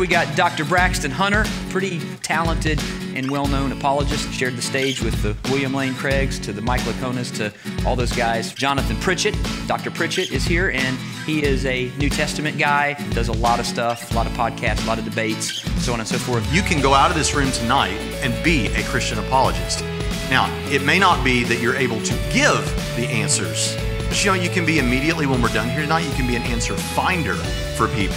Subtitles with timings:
[0.00, 0.64] We got Dr.
[0.64, 2.80] Braxton Hunter, pretty talented
[3.14, 6.80] and well known apologist, shared the stage with the William Lane Craigs to the Mike
[6.82, 7.52] Liconas to
[7.86, 8.54] all those guys.
[8.54, 9.36] Jonathan Pritchett,
[9.66, 9.90] Dr.
[9.90, 10.96] Pritchett is here, and
[11.26, 14.82] he is a New Testament guy, does a lot of stuff, a lot of podcasts,
[14.84, 16.50] a lot of debates, so on and so forth.
[16.50, 19.82] You can go out of this room tonight and be a Christian apologist.
[20.30, 22.64] Now, it may not be that you're able to give
[22.96, 23.76] the answers,
[24.08, 26.36] but you know, you can be immediately when we're done here tonight, you can be
[26.36, 28.16] an answer finder for people.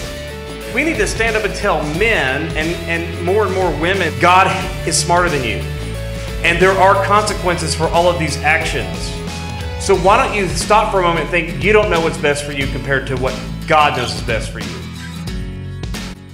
[0.74, 4.48] We need to stand up and tell men and, and more and more women God
[4.88, 5.58] is smarter than you.
[6.44, 8.98] And there are consequences for all of these actions.
[9.80, 12.44] So why don't you stop for a moment and think you don't know what's best
[12.44, 14.76] for you compared to what God knows is best for you?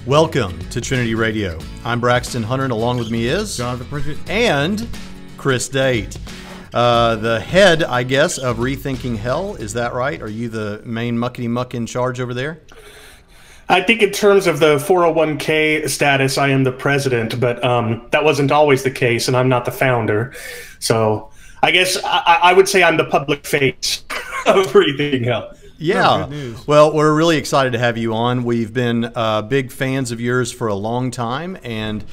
[0.05, 1.59] Welcome to Trinity Radio.
[1.83, 4.17] I'm Braxton Hunter, and along with me is Jonathan Pritchett.
[4.29, 4.87] and
[5.35, 6.17] Chris Date.
[6.73, 9.55] Uh, the head, I guess, of Rethinking Hell.
[9.55, 10.21] Is that right?
[10.21, 12.61] Are you the main muckety muck in charge over there?
[13.71, 18.23] I think in terms of the 401k status, I am the president, but um, that
[18.23, 20.33] wasn't always the case, and I'm not the founder.
[20.79, 21.29] So
[21.61, 24.03] I guess I, I would say I'm the public face
[24.47, 25.55] of Rethinking Hell.
[25.77, 26.25] Yeah.
[26.27, 26.67] good news.
[26.67, 28.43] well, we're really excited to have you on.
[28.43, 32.03] We've been uh, big fans of yours for a long time, and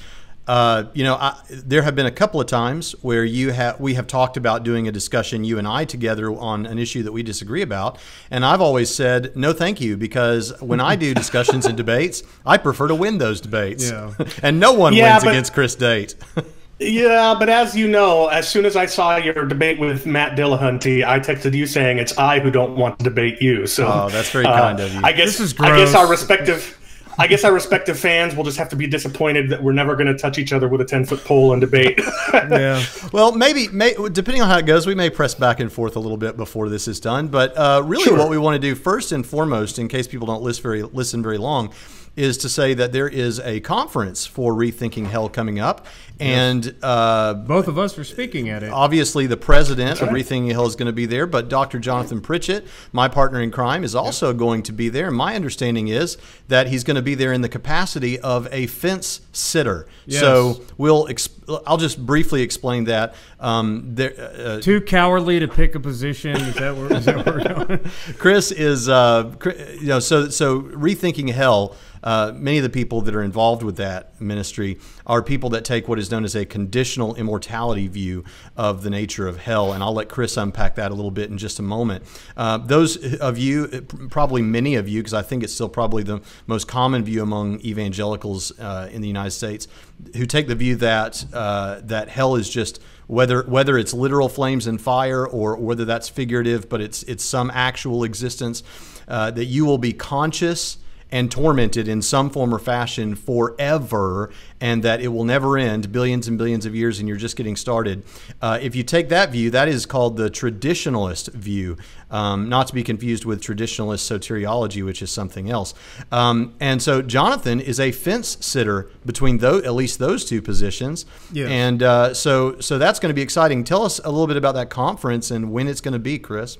[0.47, 3.95] uh, you know, I, there have been a couple of times where you have we
[3.95, 7.23] have talked about doing a discussion, you and I together, on an issue that we
[7.23, 7.99] disagree about,
[8.31, 12.59] and I've always said no, thank you, because when I do discussions and debates, I
[12.59, 14.13] prefer to win those debates, Yeah.
[14.43, 16.15] and no one Yeah, wins but- against Chris Date.
[16.79, 21.03] Yeah, but as you know, as soon as I saw your debate with Matt Dillahunty,
[21.07, 23.67] I texted you saying it's I who don't want to debate you.
[23.67, 25.01] So Oh, that's very kind of you.
[25.03, 26.79] I guess This is I guess our respective.
[27.19, 30.07] I guess our respective fans will just have to be disappointed that we're never going
[30.09, 32.01] to touch each other with a ten foot pole and debate.
[32.37, 32.85] Yeah.
[33.13, 36.01] Well, maybe, may, depending on how it goes, we may press back and forth a
[36.01, 37.29] little bit before this is done.
[37.29, 38.19] But uh, really, Sure.
[38.19, 41.23] what we want to do first and foremost, in case people don't listen very listen
[41.23, 41.73] very long,
[42.17, 45.87] is to say that there is a conference for rethinking hell coming up,
[46.19, 48.73] and uh, Both of us are speaking at it.
[48.73, 51.79] obviously the president of Rethinking Hell is going to be there, but Dr.
[51.79, 55.11] Jonathan Pritchett, my partner in crime, is also going to be there.
[55.11, 56.17] My understanding is
[56.49, 59.87] that he's going to be there in the capacity of a fence sitter.
[60.07, 60.21] Yes.
[60.21, 61.07] So we'll.
[61.07, 61.33] Exp-
[61.67, 63.15] I'll just briefly explain that.
[63.39, 66.35] Um, there, uh, Too cowardly to pick a position.
[66.35, 67.91] Is that where, is that where we're going?
[68.19, 69.33] Chris is, uh,
[69.79, 71.77] you know, so so rethinking hell.
[72.07, 74.79] Uh, many of the people that are involved with that ministry
[75.09, 78.23] are people that take what is known as a conditional immortality view
[78.57, 81.37] of the nature of hell, and I'll let Chris unpack that a little bit in
[81.37, 82.05] just a moment.
[82.37, 83.67] Uh, those of you,
[84.09, 87.61] probably many of you, because I think it's still probably the most common view among
[87.63, 89.67] evangelicals uh, in the United States,
[90.15, 94.69] who take the view that uh, that hell is just whether whether it's literal flames
[94.69, 98.63] and fire or whether that's figurative, but it's it's some actual existence
[99.09, 100.79] uh, that you will be conscious
[101.11, 104.31] and tormented in some form or fashion forever,
[104.61, 107.57] and that it will never end, billions and billions of years, and you're just getting
[107.57, 108.03] started.
[108.43, 111.77] Uh, if you take that view, that is called the traditionalist view,
[112.11, 115.75] um, not to be confused with traditionalist soteriology, which is something else.
[116.11, 121.07] Um, and so Jonathan is a fence sitter between those, at least those two positions.
[121.33, 121.49] Yes.
[121.51, 123.65] And uh, so, so that's going to be exciting.
[123.65, 126.59] Tell us a little bit about that conference and when it's going to be, Chris.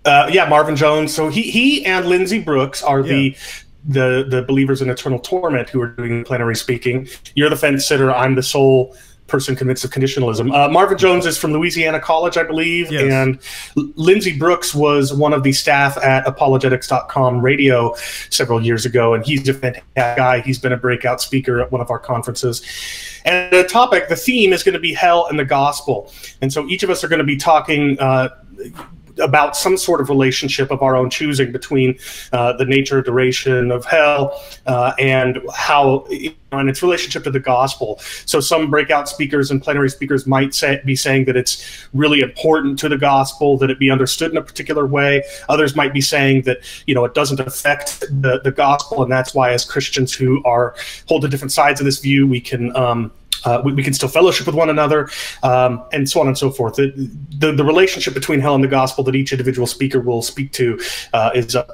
[0.05, 1.13] uh, yeah, Marvin Jones.
[1.13, 3.35] So he he and Lindsey Brooks are the
[3.87, 7.07] the the believers in eternal torment who are doing the plenary speaking.
[7.35, 8.11] You're the fence sitter.
[8.11, 8.95] I'm the sole
[9.29, 10.53] person convinced of conditionalism.
[10.53, 13.11] Uh, Marvin Jones is from Louisiana College, I believe, Yes.
[13.11, 13.39] and
[13.95, 17.95] Lindsey Brooks was one of the staff at apologetics.com radio
[18.29, 20.41] several years ago, and he's a fantastic guy.
[20.41, 22.61] He's been a breakout speaker at one of our conferences.
[23.25, 26.11] And the topic, the theme is going to be hell and the gospel.
[26.41, 27.99] And so each of us are going to be talking.
[27.99, 28.29] Uh,
[29.19, 31.97] about some sort of relationship of our own choosing between
[32.33, 37.31] uh, the nature duration of hell uh, and how you know, and its relationship to
[37.31, 37.99] the gospel.
[38.25, 42.79] So some breakout speakers and plenary speakers might say, be saying that it's really important
[42.79, 45.23] to the gospel that it be understood in a particular way.
[45.47, 49.33] Others might be saying that you know it doesn't affect the, the gospel, and that's
[49.33, 50.75] why as Christians who are
[51.07, 52.75] hold to different sides of this view, we can.
[52.75, 53.11] Um,
[53.45, 55.09] uh, we, we can still fellowship with one another,
[55.43, 56.75] um, and so on and so forth.
[56.75, 56.91] The,
[57.37, 60.79] the, the relationship between hell and the gospel that each individual speaker will speak to
[61.13, 61.69] uh, is up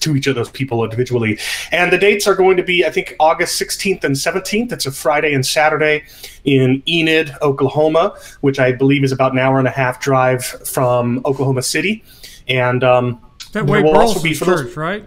[0.00, 1.38] to each of those people individually.
[1.70, 4.72] And the dates are going to be, I think, August 16th and 17th.
[4.72, 6.04] It's a Friday and Saturday
[6.44, 11.20] in Enid, Oklahoma, which I believe is about an hour and a half drive from
[11.24, 12.04] Oklahoma City.
[12.48, 13.20] And um,
[13.52, 15.04] That way will also Burleson's be those- right?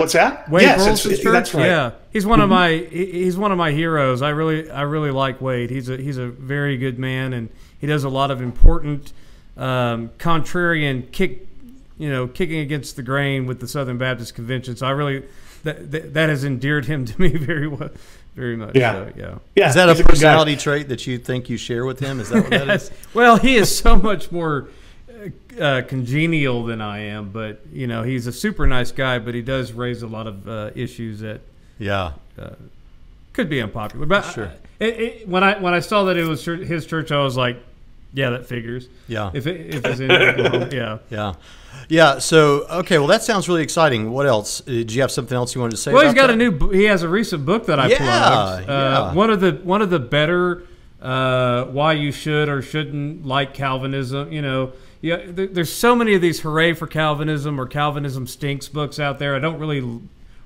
[0.00, 0.48] What's that?
[0.48, 1.32] Wade yes, Burleson's it's- church.
[1.32, 1.66] that's right.
[1.66, 4.22] Yeah, he's one of my he's one of my heroes.
[4.22, 5.68] I really I really like Wade.
[5.68, 9.12] He's a he's a very good man, and he does a lot of important
[9.58, 11.46] um, contrarian kick,
[11.98, 14.74] you know, kicking against the grain with the Southern Baptist Convention.
[14.74, 15.22] So I really
[15.64, 17.90] that that, that has endeared him to me very well,
[18.34, 18.74] very much.
[18.74, 18.92] Yeah.
[18.92, 19.38] So, yeah.
[19.54, 20.10] Yeah, Is that a good guy.
[20.10, 22.20] personality trait that you think you share with him?
[22.20, 22.88] Is that what that is?
[22.88, 22.90] Yes.
[23.14, 24.68] Well, he is so much more
[25.20, 29.34] uh, uh, congenial than I am, but you know, he's a super nice guy, but
[29.34, 31.40] he does raise a lot of uh, issues that
[31.78, 32.12] Yeah.
[33.32, 34.06] could be unpopular.
[34.06, 34.46] But Sure.
[34.46, 37.36] I- it, it, when I when I saw that it was his church, I was
[37.36, 37.58] like,
[38.14, 38.88] yeah, that figures.
[39.08, 39.30] Yeah.
[39.34, 40.98] If it, if it's in Oklahoma, yeah.
[41.10, 41.34] Yeah.
[41.88, 42.18] Yeah.
[42.18, 42.96] So, okay.
[42.98, 44.10] Well, that sounds really exciting.
[44.10, 44.62] What else?
[44.62, 45.92] Uh, Did you have something else you wanted to say?
[45.92, 46.32] Well, he's got that?
[46.32, 46.70] a new.
[46.70, 48.70] He has a recent book that I Yeah, plugged.
[48.70, 49.12] Uh, yeah.
[49.14, 50.62] One of the one of the better
[51.02, 54.32] uh, why you should or shouldn't like Calvinism.
[54.32, 55.18] You know, yeah.
[55.26, 59.34] There, there's so many of these hooray for Calvinism or Calvinism stinks books out there.
[59.34, 60.00] I don't really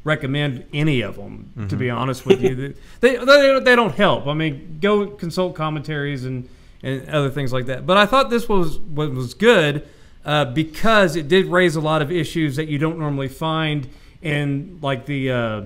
[0.04, 1.78] recommend any of them to Mm-hmm.
[1.78, 2.74] be honest with you.
[3.00, 4.26] They, they they don't help.
[4.26, 6.48] I mean, go consult commentaries and
[6.82, 7.86] and other things like that.
[7.86, 9.88] But I thought this was was good
[10.24, 13.88] uh, because it did raise a lot of issues that you don't normally find
[14.22, 15.62] in like the uh,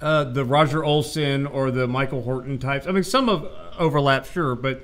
[0.00, 2.86] uh, the Roger Olson or the Michael Horton types.
[2.86, 3.46] I mean, some of
[3.78, 4.82] overlap, sure, but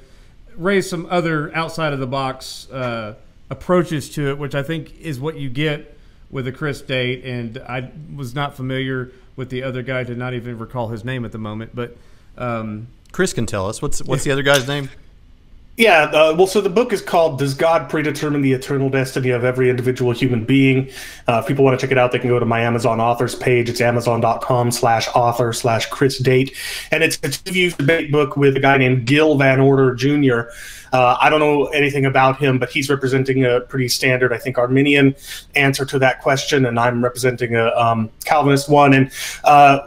[0.60, 3.14] raise some other outside of the box uh,
[3.48, 5.96] approaches to it, which I think is what you get
[6.30, 7.24] with a Chris Date.
[7.24, 11.24] And I was not familiar with the other guy, did not even recall his name
[11.24, 11.96] at the moment, but.
[12.36, 13.82] Um, Chris can tell us.
[13.82, 14.88] What's what's the other guy's name?
[15.81, 19.44] Yeah, uh, well, so the book is called "Does God Predetermine the Eternal Destiny of
[19.44, 20.91] Every Individual Human Being?"
[21.27, 23.35] Uh, if people want to check it out, they can go to my Amazon authors
[23.35, 23.71] page.
[23.71, 26.55] It's amazon.com/slash author slash Chris Date,
[26.91, 30.50] and it's a two-view debate book with a guy named Gil Van Order Jr.
[30.93, 34.59] Uh, I don't know anything about him, but he's representing a pretty standard, I think,
[34.59, 35.15] Arminian
[35.55, 38.93] answer to that question, and I'm representing a um, Calvinist one.
[38.93, 39.11] And
[39.44, 39.79] uh,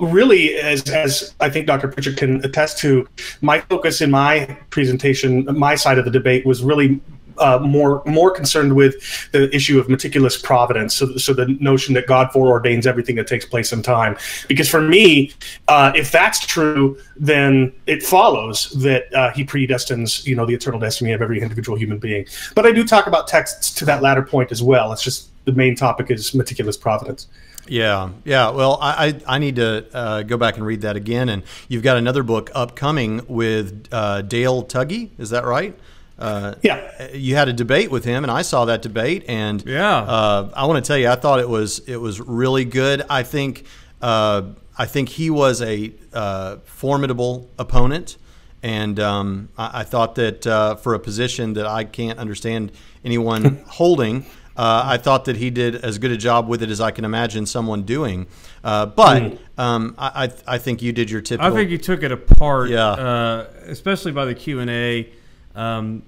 [0.00, 1.88] really, as, as I think Dr.
[1.88, 3.06] Pritchett can attest to,
[3.40, 7.00] my focus in my presentation, my side of the debate, was really
[7.38, 10.94] uh, more more concerned with the issue of meticulous providence.
[10.94, 14.16] So, so the notion that God foreordains everything that takes place in time.
[14.48, 15.32] Because for me,
[15.68, 20.80] uh, if that's true, then it follows that uh, He predestines, you know, the eternal
[20.80, 22.26] destiny of every individual human being.
[22.54, 24.92] But I do talk about texts to that latter point as well.
[24.92, 27.28] It's just the main topic is meticulous providence.
[27.68, 28.50] Yeah, yeah.
[28.50, 31.28] Well, I I, I need to uh, go back and read that again.
[31.28, 35.10] And you've got another book upcoming with uh, Dale Tuggy.
[35.18, 35.78] Is that right?
[36.18, 37.12] Uh, Yeah.
[37.14, 39.24] You had a debate with him, and I saw that debate.
[39.28, 39.98] And Yeah.
[39.98, 43.02] uh, I want to tell you, I thought it was it was really good.
[43.08, 43.64] I think
[44.00, 44.42] uh,
[44.76, 48.16] I think he was a uh, formidable opponent.
[48.64, 52.70] And um, I, I thought that uh, for a position that I can't understand
[53.04, 54.24] anyone holding,
[54.56, 57.04] uh, I thought that he did as good a job with it as I can
[57.04, 58.26] imagine someone doing.
[58.62, 61.52] Uh, but um, I, I, think you did your typical.
[61.52, 62.90] I think you took it apart, Yeah.
[62.90, 65.08] uh, especially by the Q and A.
[65.54, 66.02] Um,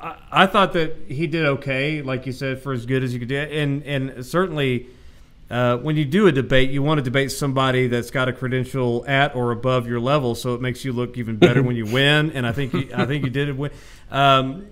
[0.00, 3.18] I, I thought that he did okay, like you said, for as good as you
[3.18, 4.86] could do, and and certainly.
[5.50, 9.04] Uh, when you do a debate, you want to debate somebody that's got a credential
[9.06, 12.30] at or above your level, so it makes you look even better when you win.
[12.30, 13.70] And I think you, I think you did win.
[14.10, 14.64] Um,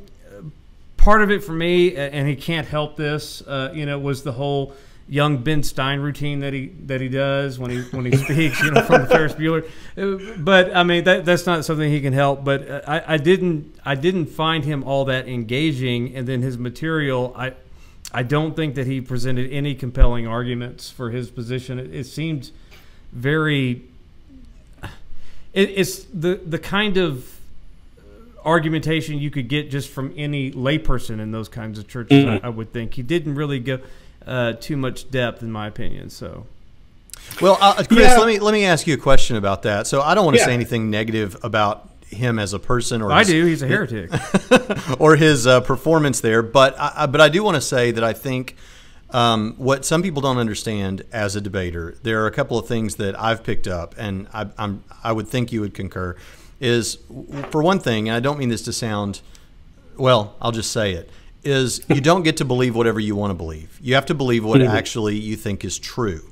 [1.00, 4.32] part of it for me, and he can't help this, uh, you know, was the
[4.32, 4.74] whole
[5.08, 8.70] young Ben Stein routine that he that he does when he when he speaks, you
[8.70, 9.64] know, from Ferris Bueller.
[9.96, 12.44] Uh, But I mean, that that's not something he can help.
[12.44, 16.56] But uh, I, I didn't I didn't find him all that engaging, and then his
[16.56, 17.54] material, I.
[18.12, 21.78] I don't think that he presented any compelling arguments for his position.
[21.78, 22.50] It, it seemed
[23.12, 23.82] very.
[25.52, 27.39] It, it's the the kind of
[28.44, 32.24] argumentation you could get just from any layperson in those kinds of churches.
[32.26, 33.78] I, I would think he didn't really go
[34.26, 36.10] uh, too much depth, in my opinion.
[36.10, 36.46] So
[37.40, 38.16] Well, uh, Chris, Yeah.
[38.18, 39.86] let me let me ask you a question about that.
[39.86, 40.46] So I don't want to Yeah.
[40.46, 43.44] say anything negative about him as a person, or I his- do.
[43.46, 44.10] He's a heretic.
[45.00, 46.42] or his uh, performance there.
[46.42, 48.56] But I, I- but I do want to say that I think
[49.10, 52.96] um, what some people don't understand as a debater, there are a couple of things
[52.96, 56.16] that I've picked up, and I, I'm I would think you would concur.
[56.60, 56.98] Is
[57.50, 59.22] for one thing, and I don't mean this to sound
[60.00, 61.10] well, I'll just say it,
[61.44, 63.78] is you don't get to believe whatever you want to believe.
[63.80, 66.22] You have to believe what actually you think is true.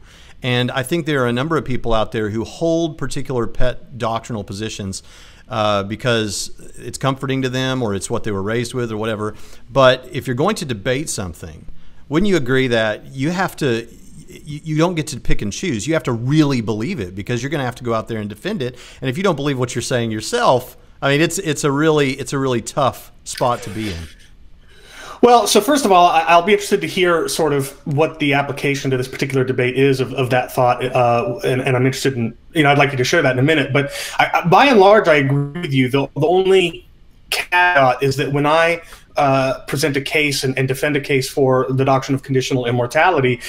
[0.42, 3.99] And I think there are a number of people out there who hold particular pet
[3.99, 5.02] doctrinal positions
[5.49, 9.35] uh, because it's comforting to them or it's what they were raised with or whatever.
[9.68, 11.66] But if you're going to debate something,
[12.08, 13.88] wouldn't you agree that you have to
[14.28, 15.87] you, you don't get to pick and choose.
[15.87, 18.18] You have to really believe it because you're going to have to go out there
[18.18, 18.76] and defend it.
[19.00, 22.12] And if you don't believe what you're saying yourself, I mean, it's it's a really
[22.12, 23.99] it's a really tough spot to be in.
[25.20, 28.90] Well, so first of all, I'll be interested to hear sort of what the application
[28.92, 32.38] to this particular debate is of, of that thought, uh, and, and, I'm interested in,
[32.52, 33.73] you know, I'd like you to share that in a minute.
[33.73, 35.88] But I, by and large, I agree with you.
[35.88, 36.88] The, the only
[37.30, 38.80] caveat is that when I
[39.18, 43.40] uh, present a case and, and, defend a case for the doctrine of conditional immortality,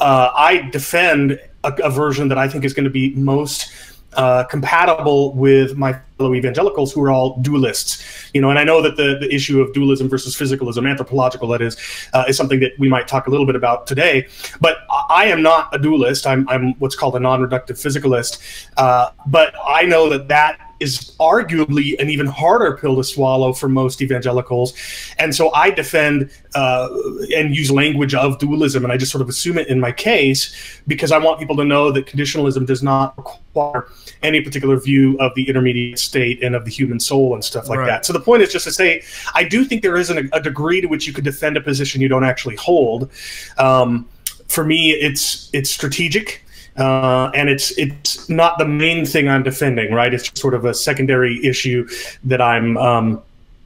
[0.00, 3.70] uh, I defend a, a version that I think is going to be most
[4.12, 8.30] uh, compatible with my fellow evangelicals who are all dualists.
[8.34, 11.62] You know, and I know that the, the issue of dualism versus physicalism, anthropological that
[11.62, 11.76] is,
[12.12, 14.28] uh, is something that we might talk a little bit about today.
[14.60, 14.78] But
[15.10, 16.26] I am not a dualist.
[16.26, 18.68] I'm, I'm what's called a non-reductive physicalist.
[18.76, 23.68] Uh, but I know that that is arguably an even harder pill to swallow for
[23.68, 24.74] most evangelicals.
[25.18, 26.88] And so I defend uh,
[27.36, 30.54] and use language of dualism, and I just sort of assume it in my case
[30.86, 33.88] because I want people to know that conditionalism does not require
[34.22, 37.80] any particular view of the intermediate state and of the human soul and stuff like
[37.80, 37.86] right.
[37.86, 38.06] that.
[38.06, 39.02] So the point is just to say,
[39.34, 42.00] I do think there is an, a degree to which you could defend a position
[42.00, 43.10] you don't actually hold.
[43.58, 44.08] Um,
[44.48, 46.44] for me, it's it's strategic
[46.76, 50.12] uh, and it's it's not the main thing I'm defending, right?
[50.12, 51.88] It's just sort of a secondary issue
[52.24, 53.22] that I'm um,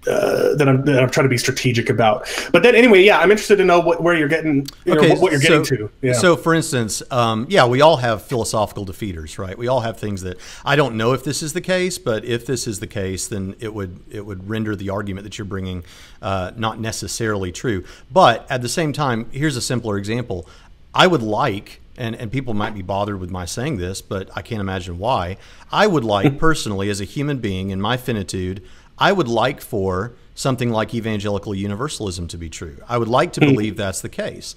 [0.09, 2.29] uh, that, I'm, that I'm trying to be strategic about.
[2.53, 5.21] But then anyway, yeah, I'm interested to know what, where you're getting, you okay, know,
[5.21, 5.91] what, you're so, getting to.
[6.03, 6.13] Yeah.
[6.13, 9.57] So, for instance, um, yeah, we all have philosophical defeaters, right?
[9.57, 12.47] We all have things that I don't know if this is the case, but if
[12.47, 15.85] this is the case, then it would it would render the argument that you're bringing
[16.23, 17.85] uh, not necessarily true.
[18.11, 20.49] But at the same time, here's a simpler example.
[20.95, 24.41] I would like and, and people might be bothered with my saying this, but I
[24.41, 25.37] can't imagine why.
[25.71, 28.63] I would like personally, as a human being in my finitude,
[28.99, 32.77] I would like for something like evangelical universalism to be true.
[32.89, 34.55] I would like to believe that's the case.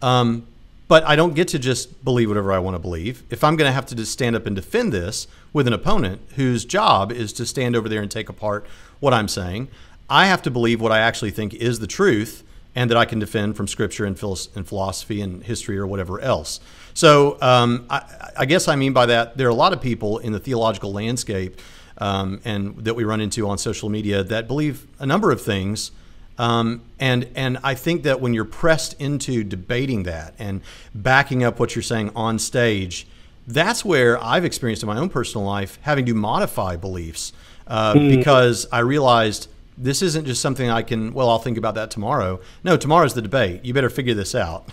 [0.00, 0.46] Um,
[0.86, 3.22] but I don't get to just believe whatever I want to believe.
[3.30, 6.20] If I'm going to have to just stand up and defend this with an opponent
[6.36, 8.66] whose job is to stand over there and take apart
[9.00, 9.68] what I'm saying,
[10.10, 13.18] I have to believe what I actually think is the truth and that I can
[13.18, 16.60] defend from scripture and, philosophy and history or whatever else.
[16.92, 20.18] So um, I, I, guess I mean by that there are a lot of people
[20.18, 21.60] in the theological landscape
[21.98, 25.90] um, and that we run into on social media that believe a number of things.
[26.36, 30.62] Um, and and I think that when you're pressed into debating that and
[30.94, 33.06] backing up what you're saying on stage,
[33.46, 37.32] that's where I've experienced in my own personal life having to modify beliefs
[37.66, 38.16] uh, mm.
[38.16, 41.12] because I realized this isn't just something I can.
[41.12, 42.40] Well, I'll think about that tomorrow.
[42.62, 43.64] No, tomorrow's the debate.
[43.64, 44.68] You better figure this out.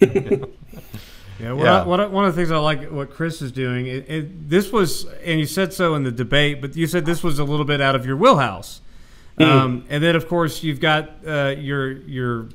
[1.40, 1.82] yeah.
[1.82, 3.86] I, what I, one of the things I like what Chris is doing.
[3.86, 7.22] It, it, this was, and you said so in the debate, but you said this
[7.22, 8.80] was a little bit out of your wheelhouse.
[9.38, 9.46] Mm.
[9.46, 12.48] Um, and then, of course, you've got uh, your your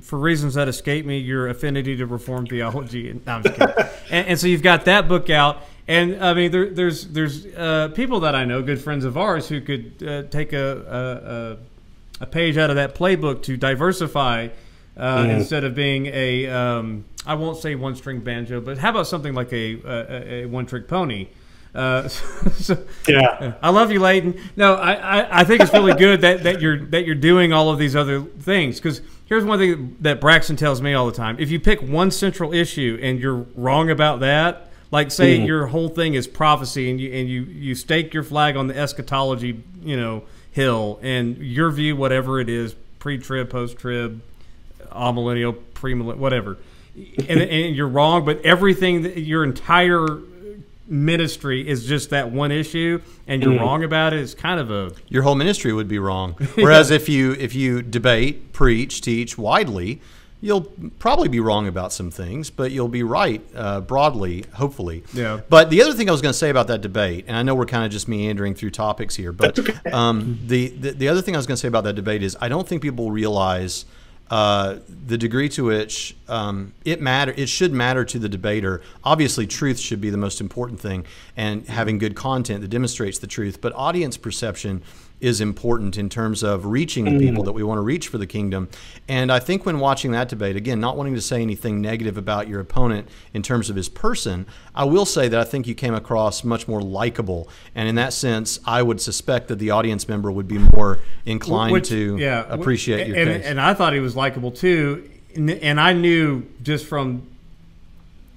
[0.00, 3.20] for reasons that escape me, your affinity to reform theology.
[3.26, 3.74] No, I'm just kidding.
[4.10, 7.88] and, and, so you've got that book out, and I mean, there, there's there's uh,
[7.94, 11.58] people that I know, good friends of ours, who could uh, take a,
[12.20, 14.48] a, a page out of that playbook to diversify
[15.00, 15.30] uh, mm.
[15.30, 19.32] instead of being a um, I won't say one string banjo, but how about something
[19.32, 21.28] like a, a, a one trick pony?
[21.74, 24.38] Uh, so, yeah, I love you, Leighton.
[24.56, 27.70] No, I, I, I, think it's really good that, that you're that you're doing all
[27.70, 31.36] of these other things because here's one thing that Braxton tells me all the time:
[31.38, 35.46] if you pick one central issue and you're wrong about that, like say mm.
[35.46, 38.76] your whole thing is prophecy and you and you you stake your flag on the
[38.76, 44.20] eschatology, you know, hill, and your view, whatever it is, pre-trib, post-trib,
[44.90, 46.58] amillennial, premillennial, whatever.
[47.28, 50.18] And, and you're wrong, but everything, your entire
[50.90, 53.60] ministry is just that one issue and you're mm.
[53.60, 56.32] wrong about it it's kind of a your whole ministry would be wrong.
[56.56, 60.00] Whereas if you if you debate preach teach widely
[60.40, 60.62] you'll
[60.98, 65.04] probably be wrong about some things but you'll be right uh, broadly hopefully.
[65.12, 65.42] Yeah.
[65.48, 67.54] But the other thing i was going to say about that debate and i know
[67.54, 69.56] we're kind of just meandering through topics here but
[69.92, 72.36] um, the, the the other thing i was going to say about that debate is
[72.40, 73.84] i don't think people realize
[74.30, 78.80] uh, the degree to which um, it matter, it should matter to the debater.
[79.02, 81.04] Obviously, truth should be the most important thing,
[81.36, 83.60] and having good content that demonstrates the truth.
[83.60, 84.82] But audience perception
[85.20, 87.46] is important in terms of reaching the people mm.
[87.46, 88.68] that we want to reach for the kingdom.
[89.06, 92.48] And I think when watching that debate, again, not wanting to say anything negative about
[92.48, 95.94] your opponent in terms of his person, I will say that I think you came
[95.94, 97.48] across much more likable.
[97.74, 101.72] And in that sense, I would suspect that the audience member would be more inclined
[101.72, 103.46] Which, to yeah, appreciate your and, case.
[103.46, 105.10] And I thought he was likable too.
[105.36, 107.26] And I knew just from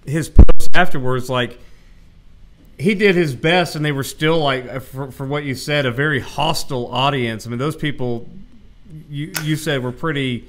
[0.05, 1.59] his post afterwards, like,
[2.83, 5.85] he did his best, and they were still like, uh, for, for what you said,
[5.85, 7.47] a very hostile audience.
[7.47, 8.27] I mean, those people
[9.09, 10.45] you you said were pretty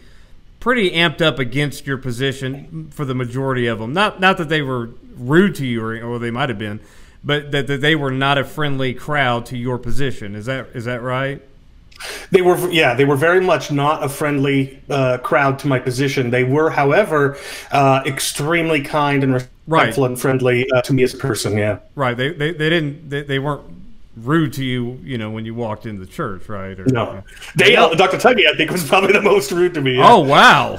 [0.58, 3.92] pretty amped up against your position for the majority of them.
[3.92, 6.80] Not not that they were rude to you, or, or they might have been,
[7.22, 10.34] but that, that they were not a friendly crowd to your position.
[10.34, 11.40] Is that is that right?
[12.32, 16.30] They were, yeah, they were very much not a friendly uh, crowd to my position.
[16.30, 17.38] They were, however,
[17.70, 19.97] uh, extremely kind and Right.
[19.97, 21.56] and friendly uh, to me as a person.
[21.56, 21.78] Yeah.
[21.94, 22.16] Right.
[22.16, 23.62] They they, they didn't they, they weren't
[24.16, 26.78] rude to you, you know, when you walked into the church, right?
[26.78, 27.23] Or, No.
[27.56, 28.16] They, uh, Dr.
[28.16, 29.97] Tuggy, I think, was probably the most rude to me.
[29.97, 30.12] yeah.
[30.12, 30.78] Oh wow.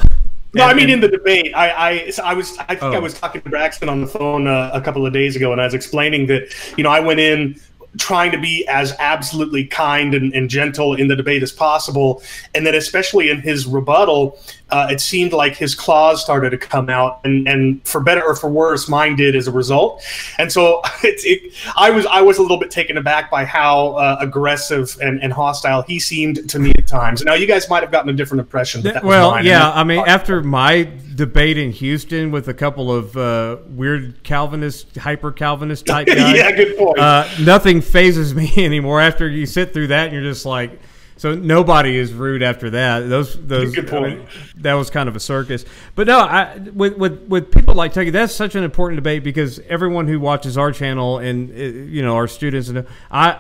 [0.54, 2.94] No, I mean in the debate, I I, so I was I think Oh.
[2.94, 5.60] I was talking to Braxton on the phone uh, a couple of days ago, and
[5.60, 7.60] I was explaining that you know I went in
[7.98, 12.22] trying to be as absolutely kind and, and gentle in the debate as possible,
[12.54, 14.40] and that especially in his rebuttal,
[14.72, 18.36] uh, it seemed like his claws started to come out, and and for better or
[18.36, 20.04] for worse, mine did as a result,
[20.40, 23.94] and so it's it, I was I was a little bit taken aback by how
[23.94, 27.24] uh, aggressive and, and hostile he seemed to me at times.
[27.24, 28.82] Now you guys might have gotten a different impression.
[28.82, 29.46] But that was well, mine.
[29.46, 29.72] yeah.
[29.72, 35.32] I mean, after my debate in Houston with a couple of uh, weird Calvinist, hyper
[35.32, 37.00] Calvinist type guys, yeah, good point.
[37.00, 39.02] uh, nothing fazes me anymore.
[39.02, 40.80] After you sit through that, and you're just like,
[41.26, 43.00] so nobody is rude after that.
[43.10, 44.28] Those those Good point.
[44.58, 45.66] that was kind of a circus.
[45.96, 49.58] But no, I with with with people like Tuggy, that's such an important debate because
[49.62, 53.40] everyone who watches our channel and uh, you know our students and I.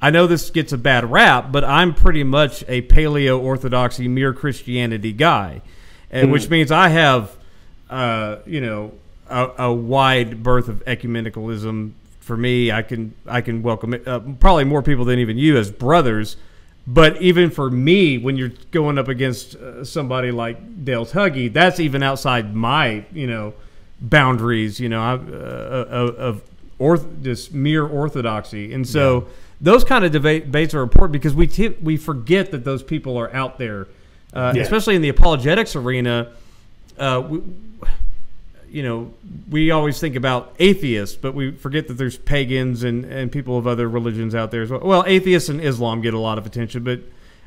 [0.00, 4.34] I know this gets a bad rap, but I'm pretty much a paleo orthodoxy, mere
[4.34, 5.62] Christianity guy,
[6.10, 7.34] and which means I have,
[7.88, 8.92] uh, you know,
[9.30, 11.92] a, a wide berth of ecumenicalism.
[12.20, 15.56] For me, I can I can welcome it, uh, probably more people than even you
[15.56, 16.36] as brothers.
[16.86, 21.80] But even for me, when you're going up against uh, somebody like Dale Tuggy, that's
[21.80, 23.54] even outside my you know
[24.00, 24.78] boundaries.
[24.78, 25.16] You know, I, uh,
[25.90, 26.42] of, of
[26.78, 29.26] orth- just mere orthodoxy, and so
[29.60, 33.34] those kind of debates are important because we t- we forget that those people are
[33.34, 33.88] out there,
[34.32, 34.62] uh, Yeah.
[34.62, 36.28] especially in the apologetics arena.
[36.98, 37.40] Uh, we,
[38.70, 39.12] you know,
[39.50, 43.66] we always think about atheists, but we forget that there's pagans and, and people of
[43.66, 44.80] other religions out there as well.
[44.80, 47.00] Well, atheists and Islam get a lot of attention, but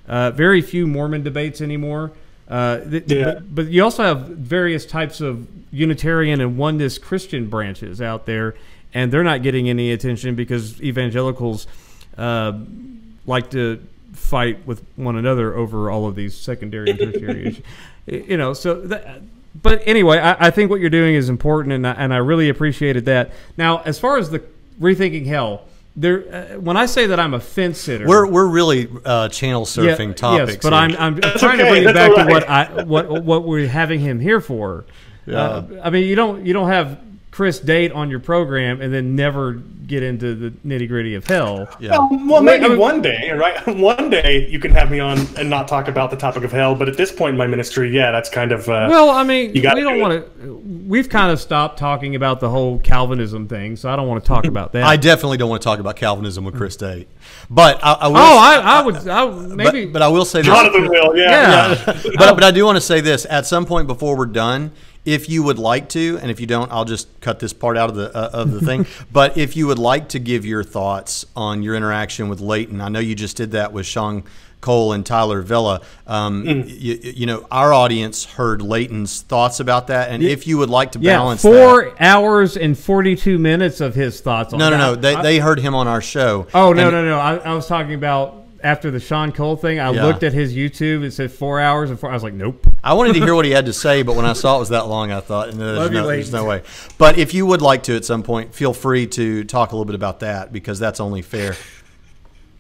[0.07, 2.11] uh, very few Mormon debates anymore.
[2.47, 3.23] Uh, th- Yeah.
[3.35, 8.55] but, but you also have various types of Unitarian and Oneness Christian branches out there,
[8.93, 11.67] and they're not getting any attention because evangelicals
[12.17, 12.53] uh,
[13.27, 17.63] like to fight with one another over all of these secondary and tertiary issues.
[18.08, 19.21] You know, so that,
[19.55, 22.49] but anyway, I, I think what you're doing is important, and I, and I really
[22.49, 23.31] appreciated that.
[23.57, 24.43] Now, as far as the
[24.79, 28.88] rethinking hell, there, uh, when I say that I'm a fence sitter, We're we're really
[29.03, 30.53] uh, channel surfing topics.
[30.53, 30.97] Yes, but here.
[30.99, 33.43] I'm, I'm That's trying to okay, bring it back all to what I what what
[33.43, 34.85] we're having him here for.
[35.27, 36.99] Uh, I mean, you don't you don't have
[37.39, 41.69] Chris date on your program and then never get into the nitty gritty of hell.
[41.80, 41.91] yeah.
[41.91, 43.65] Well, well, maybe I mean- one day, right?
[43.78, 46.75] One day you can have me on and not talk about the topic of hell.
[46.75, 49.56] But at this point in my ministry, yeah, that's kind of uh, Well, I mean,
[49.56, 50.58] You we don't do want to.
[50.86, 54.28] We've kind of stopped talking about the whole Calvinism thing, so I don't want to
[54.28, 54.84] talk about that.
[54.84, 57.08] I definitely don't want to talk about Calvinism with Chris Date,
[57.49, 58.17] but I, I will.
[58.17, 59.08] oh, I, I would.
[59.08, 59.86] I, maybe.
[59.86, 60.47] but, but I will say this.
[60.47, 61.15] Jonathan will.
[61.15, 62.02] Yeah, yeah.
[62.17, 64.71] but, but I do want to say this at some point before we're done.
[65.05, 67.89] If you would like to, and if you don't, I'll just cut this part out
[67.89, 68.85] of the uh, of the thing.
[69.12, 72.89] but if you would like to give your thoughts on your interaction with Leighton, I
[72.89, 74.23] know you just did that with Sean
[74.62, 75.79] Cole and Tyler Vela.
[76.05, 76.65] Um, Mm.
[76.67, 80.91] you, you know, our audience heard Leighton's thoughts about that, and if you would like
[80.91, 84.77] to yeah, balance that, four hours and forty-two minutes of his thoughts on no, no,
[84.77, 84.77] that.
[84.77, 86.45] no, they, I- they heard him on our show.
[86.53, 87.17] Oh no no no!
[87.17, 89.80] I, I was talking about after the Sean Cole thing.
[89.80, 90.06] I Yeah.
[90.06, 91.04] looked at his YouTube.
[91.04, 92.10] It said four hours and four.
[92.10, 92.65] I was like, nope.
[92.84, 94.69] I wanted to hear what he had to say, but when I saw it was
[94.69, 96.63] that long, I thought, no, there's, Love you, no, there's no way.
[96.98, 99.86] But if you would like to at some point, feel free to talk a little
[99.86, 101.56] bit about that because that's only fair.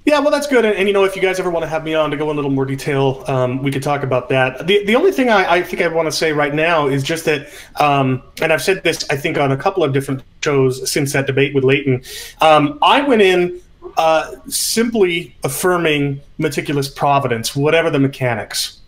[0.05, 0.65] Yeah, well, that's good.
[0.65, 2.25] And, and, you know, if you guys ever want to have me on to go
[2.31, 4.65] in a little more detail, um, we could talk about that.
[4.65, 7.25] The the only thing I, I think I want to say right now is just
[7.25, 11.13] that, um, and I've said this I think on a couple of different shows since
[11.13, 12.01] that debate with Leighton.
[12.41, 13.61] Um, I went in
[13.97, 18.79] uh, simply affirming meticulous providence, whatever the mechanics.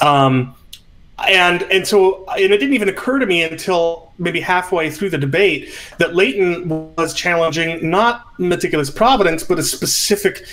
[0.00, 0.54] Um,
[1.26, 5.18] and and so and it didn't even occur to me until maybe halfway through the
[5.18, 10.46] debate that Leighton was challenging not meticulous providence, but a specific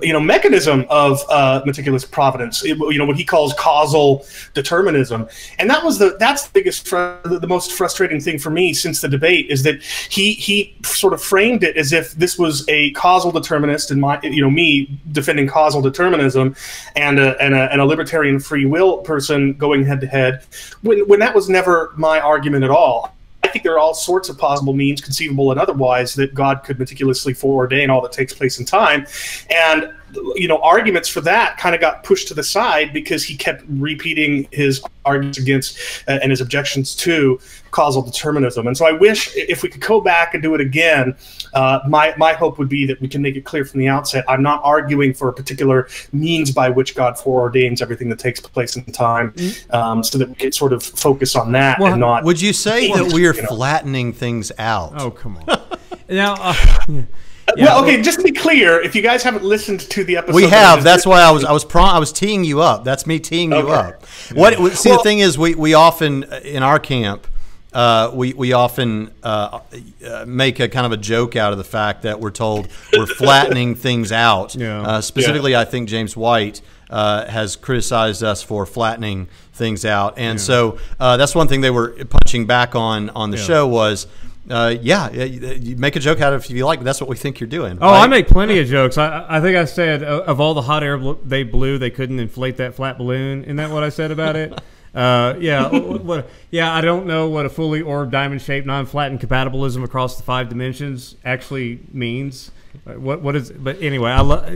[0.00, 2.62] you know mechanism of uh, meticulous providence.
[2.62, 4.24] You know what he calls causal
[4.54, 5.28] determinism.
[5.58, 9.00] And that was the that's the biggest fr- the most frustrating thing for me since
[9.00, 12.92] the debate is that he he sort of framed it as if this was a
[12.92, 16.54] causal determinist and my you know me defending causal determinism
[16.96, 20.44] and a, and a, and a libertarian free will person going head to head
[20.82, 23.14] when when that was never my argument at all
[23.52, 27.34] think there are all sorts of possible means, conceivable and otherwise, that God could meticulously
[27.34, 29.06] foreordain all that takes place in time.
[29.50, 29.94] And
[30.34, 33.64] you know, arguments for that kind of got pushed to the side because he kept
[33.68, 38.66] repeating his arguments against uh, and his objections to causal determinism.
[38.66, 41.16] And so I wish if we could go back and do it again,
[41.54, 44.24] uh, my, my hope would be that we can make it clear from the outset
[44.28, 48.76] I'm not arguing for a particular means by which God foreordains everything that takes place
[48.76, 49.74] in time Mm-hmm.
[49.74, 52.24] um, so that we can sort of focus on that Well, and not.
[52.24, 53.48] Would you say that we are you know.
[53.48, 54.92] flattening things out?
[55.00, 55.60] Oh come on.
[56.08, 56.54] now, uh,
[57.56, 57.64] yeah.
[57.64, 60.44] well, okay, just to be clear, if you guys haven't listened to the episode, We
[60.44, 60.82] have.
[60.84, 62.84] That's why I was I was prom- I was teeing you up.
[62.84, 64.04] That's me teeing you up.
[64.32, 67.26] What see Well- the thing is we we often uh, in our camp
[67.72, 69.60] uh, we we often uh,
[70.06, 73.06] uh, make a kind of a joke out of the fact that we're told we're
[73.22, 74.54] flattening things out.
[74.54, 74.82] Yeah.
[74.82, 80.38] Uh, specifically, I think James White uh, has criticized us for flattening things out, and
[80.40, 83.42] so uh, that's one thing they were punching back on on the Yeah.
[83.44, 84.06] show was.
[84.50, 86.84] Uh, yeah, yeah, you you make a joke out of it if you like, but
[86.84, 87.78] that's what we think you're doing.
[87.80, 88.98] Oh, I make plenty of jokes.
[88.98, 91.90] I, I think I said uh, of all the hot air bl- they blew, they
[91.90, 93.44] couldn't inflate that flat balloon.
[93.44, 94.60] Isn't that what I said about it?
[94.94, 96.70] Uh, yeah, what, what, yeah.
[96.70, 101.80] I don't know what a fully orbed diamond-shaped, non-flattened compatibilism across the five dimensions actually
[101.92, 102.50] means.
[102.84, 103.52] What what is?
[103.52, 104.48] But anyway, I love.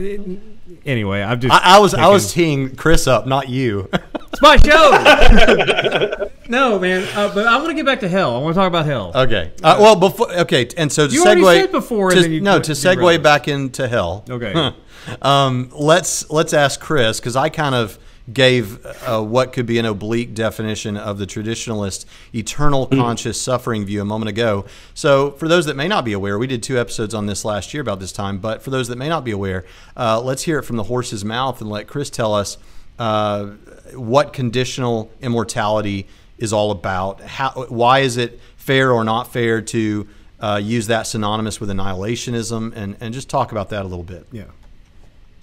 [0.85, 1.53] Anyway, I've just.
[1.53, 3.89] I, I was I was teeing Chris up, not you.
[3.93, 6.29] it's my show.
[6.49, 7.07] no, man.
[7.15, 8.35] Uh, but I want to get back to hell.
[8.35, 9.13] I want to talk about hell.
[9.15, 9.53] okay.
[9.63, 12.59] Uh, well, before okay, and so to You segue already said before, to- you no
[12.59, 14.25] to segue back into hell.
[14.29, 14.73] Okay.
[15.21, 17.97] um, let's let's ask Chris because I kind of
[18.31, 22.99] gave uh, what could be an oblique definition of the traditionalist eternal Hmm.
[22.99, 24.65] conscious suffering view a moment ago.
[24.93, 27.73] So, for those that may not be aware, we did two episodes on this last
[27.73, 28.39] year about this time.
[28.39, 31.23] But for those that may not be aware, uh, let's hear it from the horse's
[31.23, 32.57] mouth and let Chris tell us
[32.99, 33.45] uh,
[33.93, 37.21] what conditional immortality is all about.
[37.21, 40.07] How, why is it fair or not fair to
[40.39, 44.27] uh, use that synonymous with annihilationism, and, and just talk about that a little bit.
[44.31, 44.43] Yeah.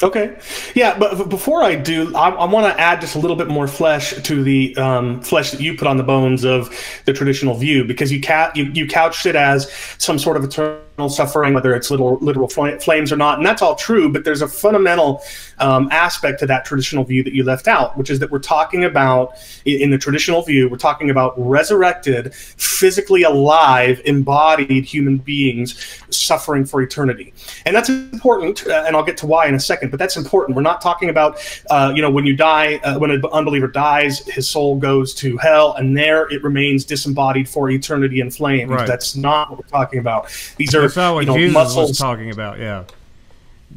[0.02, 0.36] Okay,
[0.74, 3.68] yeah, but before I do, I, I want to add just a little bit more
[3.68, 6.68] flesh to the um, flesh that you put on the bones of
[7.04, 10.80] the traditional view, because you, ca- you you couched it as some sort of eternal
[11.08, 14.12] suffering, whether it's little, literal fl- flames or not, and that's all true.
[14.12, 15.22] But there's a fundamental
[15.58, 18.84] um, aspect to that traditional view that you left out, which is that we're talking
[18.84, 26.64] about in the traditional view, we're talking about resurrected, physically alive, embodied human beings suffering
[26.64, 27.34] for eternity,
[27.66, 28.66] and that's important.
[28.66, 30.54] Uh, and I'll get to why in a second, but that's important.
[30.54, 31.38] We're not talking about,
[31.70, 35.36] uh, you know, when you die, uh, when an unbeliever dies, his soul goes to
[35.38, 38.70] hell, and there it remains disembodied for eternity in flames.
[38.70, 38.86] Right.
[38.86, 40.28] That's not what we're talking about.
[40.56, 41.88] These are, That's not what you know, Jesus muscles.
[41.90, 42.58] was talking about.
[42.58, 42.84] Yeah.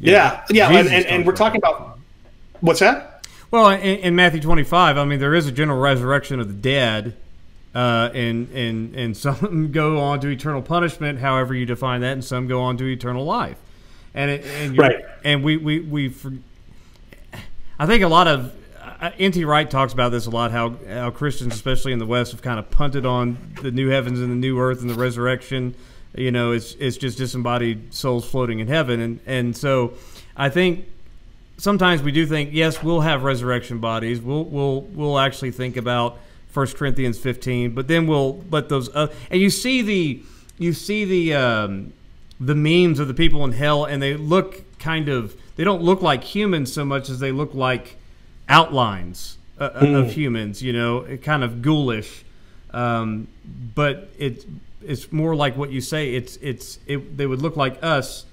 [0.00, 1.98] yeah, yeah, Jesus and, and, and we're talking talking about
[2.60, 3.26] what's that?
[3.50, 7.16] Well, in, in Matthew 25, I mean, there is a general resurrection of the dead,
[7.74, 12.24] uh, and and and some go on to eternal punishment, however you define that, and
[12.24, 13.58] some go on to eternal life.
[14.14, 15.04] And it, and you're- Right.
[15.24, 16.08] and we we we.
[16.10, 16.32] For,
[17.78, 18.52] I think a lot of
[19.00, 19.44] uh, N.T.
[19.44, 20.50] Wright talks about this a lot.
[20.50, 24.20] How how Christians, especially in the West, have kind of punted on the new heavens
[24.20, 25.74] and the new earth and the resurrection.
[26.18, 29.94] You know, it's it's just disembodied souls floating in heaven, and and so
[30.36, 30.86] I think
[31.58, 34.20] sometimes we do think yes we'll have resurrection bodies.
[34.20, 36.18] We'll we'll we'll actually think about
[36.54, 40.22] 1 corinthians 15 but then we'll let those uh, and you see the
[40.58, 41.92] you see the um,
[42.40, 46.02] the memes of the people in hell and they look kind of they don't look
[46.02, 47.96] like humans so much as they look like
[48.48, 52.24] outlines uh, of humans you know kind of ghoulish.
[52.70, 53.28] Um,
[53.74, 54.44] but it's
[54.82, 58.24] it's more like what you say it's it's it, they would look like us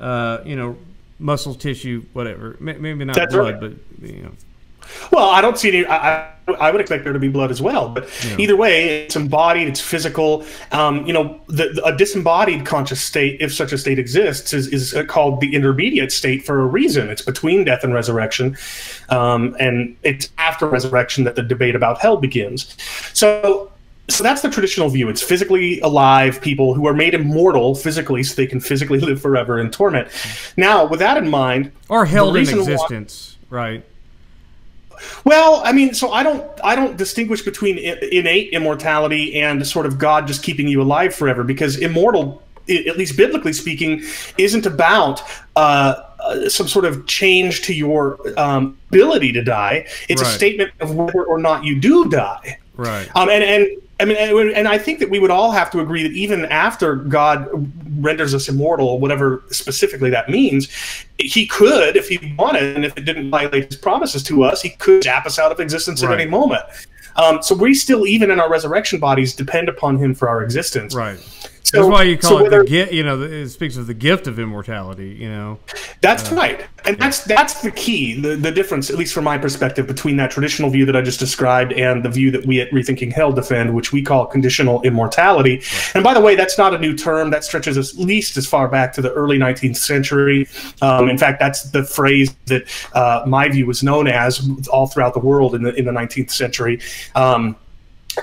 [0.00, 0.76] uh, you know,
[1.18, 2.56] muscle tissue, whatever.
[2.60, 3.72] Maybe not That's blood, right.
[4.00, 4.32] but you know.
[5.10, 5.86] Well, I don't see any.
[5.86, 6.30] I,
[6.60, 8.06] I, would expect there to be blood as well, but
[8.38, 10.44] either way, it's embodied, it's physical.
[10.72, 14.68] Um, you know, the, the- a disembodied conscious state, if such a state exists, is,
[14.68, 17.08] is called the intermediate state for a reason.
[17.08, 18.58] It's between death and resurrection,
[19.08, 22.76] um, and it's after resurrection that the debate about hell begins.
[23.14, 23.70] So.
[24.08, 25.08] So that's the traditional view.
[25.08, 29.58] It's physically alive people who are made immortal physically, so they can physically live forever
[29.58, 30.08] in torment.
[30.56, 33.84] Now, with that in mind, Or held in reason why- existence, right?
[35.24, 39.98] Well, I mean, so I don't I don't distinguish between innate immortality and sort of
[39.98, 44.02] God just keeping you alive forever because immortal, at least biblically speaking,
[44.38, 45.22] isn't about
[45.56, 49.86] uh, uh, some sort of change to your um, ability to die.
[50.08, 52.58] It's a statement of whether or not you do die.
[52.76, 53.08] Right.
[53.14, 53.66] Um, and and
[54.00, 56.46] I mean, and, and I think that we would all have to agree that even
[56.46, 57.48] after God
[58.02, 60.68] renders us immortal, whatever specifically that means,
[61.18, 64.70] He could, if He wanted, and if it didn't violate His promises to us, He
[64.70, 66.64] could zap us out of existence at any moment.
[67.16, 70.94] Um, so we still, even in our resurrection bodies, depend upon Him for our existence.
[70.94, 71.18] Right.
[71.64, 72.92] So, That's why you call so it whether, the gift.
[72.92, 75.16] You know, it speaks of the gift of immortality.
[75.18, 75.58] You know,
[76.02, 78.20] that's uh, right, and that's that's the key.
[78.20, 81.18] The the difference, at least from my perspective, between that traditional view that I just
[81.18, 85.56] described and the view that we at Rethinking Hell defend, which we call conditional immortality.
[85.56, 85.92] Right.
[85.94, 87.30] And by the way, that's not a new term.
[87.30, 90.46] That stretches at least as far back to the early 19th century.
[90.82, 95.14] Um, in fact, that's the phrase that uh, my view was known as all throughout
[95.14, 96.78] the world in the in the 19th century.
[97.14, 97.56] Um,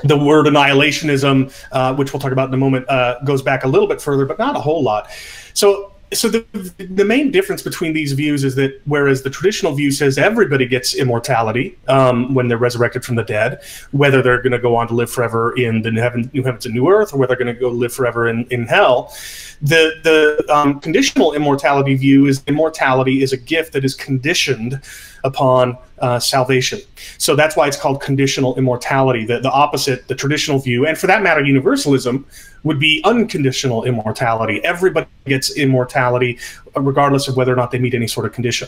[0.04, 3.68] the word annihilationism, uh, which we'll talk about in a moment, uh, goes back a
[3.68, 5.10] little bit further, but not a whole lot.
[5.54, 6.46] So so the
[6.78, 10.94] the main difference between these views is that whereas the traditional view says everybody gets
[10.94, 14.94] immortality um, when they're resurrected from the dead, whether they're going to go on to
[14.94, 17.56] live forever in the new, heaven, new heavens and new earth, or whether they're going
[17.56, 19.14] to go live forever in, in hell,
[19.62, 24.82] the the um, conditional immortality view is immortality is a gift that is conditioned
[25.24, 26.80] upon uh, salvation.
[27.20, 29.24] So that's why it's called conditional immortality.
[29.24, 32.26] The, the opposite, the traditional view, and for that matter, universalism
[32.64, 34.64] would be unconditional immortality.
[34.64, 36.40] Everybody gets immortality
[36.76, 38.68] regardless of whether or not they meet any sort of condition.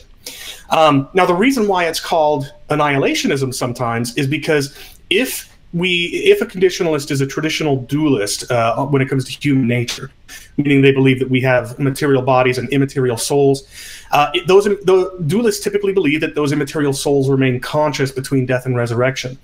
[0.69, 4.77] Um, now, the reason why it's called annihilationism sometimes is because
[5.09, 9.67] if we if a conditionalist is a traditional dualist uh, when it comes to human
[9.67, 10.11] nature,
[10.57, 13.67] meaning they believe that we have material bodies and immaterial souls,
[14.11, 19.37] uh, those dualists typically believe that those immaterial souls remain conscious between death and resurrection,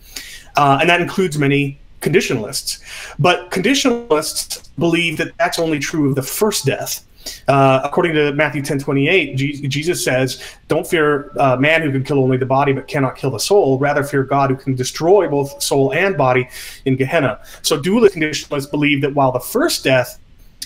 [0.55, 2.79] uh, and that includes many conditionalists.
[3.17, 7.05] But conditionalists believe that that's only true of the first death.
[7.47, 12.19] Uh, according to Matthew 10 28, Jesus says, Don't fear uh, man who can kill
[12.19, 13.77] only the body but cannot kill the soul.
[13.79, 16.47] Rather, fear God who can destroy both soul and body
[16.85, 17.39] in Gehenna.
[17.61, 20.19] So, dualist conditionalists believe that while the first death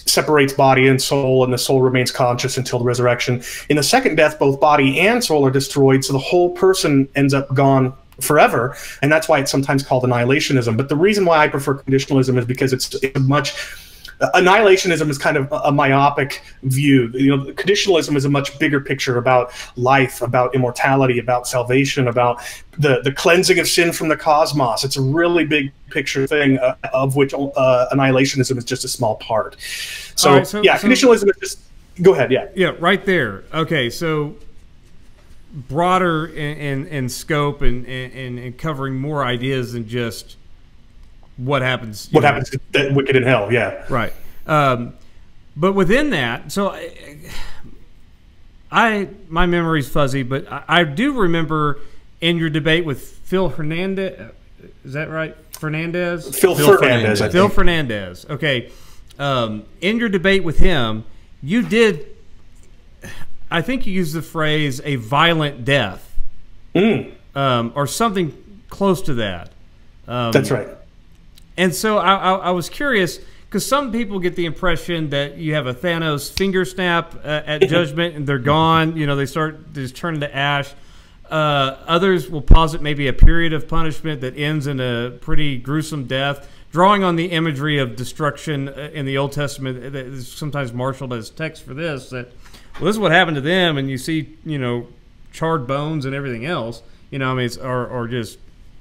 [0.06, 4.16] separates body and soul, and the soul remains conscious until the resurrection, in the second
[4.16, 6.04] death, both body and soul are destroyed.
[6.04, 10.78] So, the whole person ends up gone forever and that's why it's sometimes called annihilationism
[10.78, 13.56] but the reason why i prefer conditionalism is because it's, it's much
[14.34, 17.10] annihilationism is kind of a myopic view.
[17.14, 22.42] You know, conditionalism is a much bigger picture about life, about immortality, about salvation, about
[22.78, 24.84] the the cleansing of sin from the cosmos.
[24.84, 29.16] It's a really big picture thing uh, of which uh, annihilationism is just a small
[29.16, 29.56] part.
[30.16, 31.60] So, right, so yeah, so, conditionalism is just.
[32.02, 32.32] Go ahead.
[32.32, 32.48] Yeah.
[32.56, 32.74] Yeah.
[32.80, 33.44] Right there.
[33.54, 33.92] Okay.
[33.92, 34.36] So
[35.54, 40.38] broader in, in, in scope and, and, and covering more ideas than just
[41.38, 42.10] what happens.
[42.12, 42.28] What know.
[42.28, 43.52] happens to wicked in hell?
[43.52, 43.86] Yeah.
[43.90, 44.14] Right.
[44.46, 44.94] Um,
[45.56, 46.92] but within that, so I,
[48.72, 51.80] I my memory's fuzzy, but I, I, do remember
[52.22, 54.32] in your debate with Phil Hernandez.
[54.84, 55.36] Is that right?
[55.54, 56.36] Fernandes.
[56.36, 57.18] Phil, Phil Fernandes.
[57.18, 58.30] Fernandes Phil Fernandes.
[58.30, 58.72] Okay.
[59.20, 61.06] Um, in your debate with him,
[61.42, 62.08] you did.
[63.52, 66.16] I think you used the phrase "a violent death,"
[66.74, 67.14] mm.
[67.36, 68.36] um, or something
[68.70, 69.52] close to that.
[70.08, 70.68] Um, That's right.
[71.58, 75.54] And so I, I, I was curious because some people get the impression that you
[75.54, 78.98] have a Thanos finger snap uh, at Judgment and they're gone.
[78.98, 80.74] You know, they start just turn to ash.
[81.30, 86.06] Uh, others will posit maybe a period of punishment that ends in a pretty gruesome
[86.06, 90.74] death, drawing on the imagery of destruction uh, in the Old Testament that is sometimes
[90.74, 92.10] marshaled as text for this.
[92.10, 92.32] That
[92.76, 94.88] well, this is what happened to them, and you see, you know,
[95.32, 96.82] charred bones and everything else.
[97.12, 98.40] You know, I mean, it's, or or just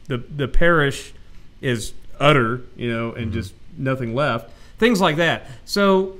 [0.08, 1.12] the the parish
[1.60, 3.34] is utter, you know, and mm-hmm.
[3.34, 4.50] just nothing left.
[4.78, 5.46] Things like that.
[5.64, 6.16] So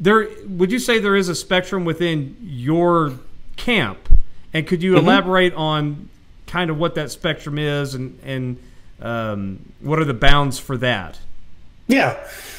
[0.00, 3.12] there would you say there is a spectrum within your
[3.56, 3.98] camp?
[4.52, 5.06] And could you mm-hmm.
[5.06, 6.08] elaborate on
[6.46, 8.58] kind of what that spectrum is and and
[9.00, 11.18] um, what are the bounds for that?
[11.86, 12.18] Yeah.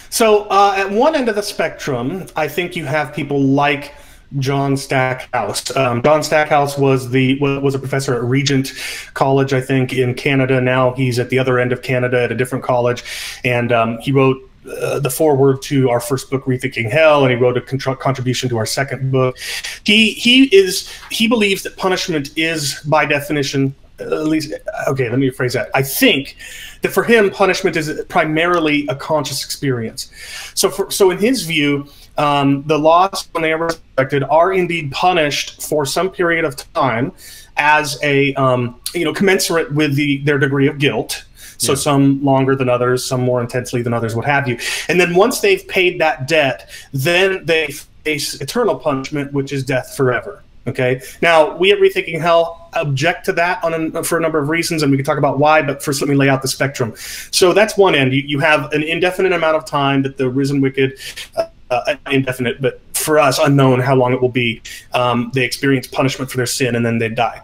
[0.09, 3.93] So uh, at one end of the spectrum, I think you have people like
[4.37, 5.75] John Stackhouse.
[5.75, 8.73] Um, John Stackhouse was the was a professor at Regent
[9.13, 10.61] College, I think, in Canada.
[10.61, 13.03] Now he's at the other end of Canada at a different college,
[13.43, 14.37] and um, he wrote
[14.81, 18.57] uh, the foreword to our first book, Rethinking Hell, and he wrote a contribution to
[18.57, 19.37] our second book.
[19.83, 24.53] He he is he believes that punishment is by definition at least
[24.87, 25.09] okay.
[25.09, 25.69] Let me rephrase that.
[25.73, 26.37] I think
[26.81, 30.11] that for him, punishment is primarily a conscious experience.
[30.53, 31.87] So for so in his view
[32.19, 37.13] um, the lost, when they are resurrected, are indeed punished for some period of time
[37.57, 41.25] as a, um, you know, commensurate with the, their degree of guilt.
[41.57, 41.77] So yeah.
[41.77, 44.57] some longer than others, some more intensely than others, what have you.
[44.87, 47.67] And then once they've paid that debt, then they
[48.05, 50.41] face eternal punishment, which is death forever.
[50.67, 51.01] Okay.
[51.21, 54.83] Now we at Rethinking Hell object to that on a, for a number of reasons,
[54.83, 55.61] and we can talk about why.
[55.61, 56.93] But first, let me lay out the spectrum.
[57.31, 58.13] So that's one end.
[58.13, 60.97] You, you have an indefinite amount of time that the risen wicked
[61.35, 64.61] uh, uh, indefinite, but for us, unknown how long it will be.
[64.93, 67.41] Um, they experience punishment for their sin and then they die.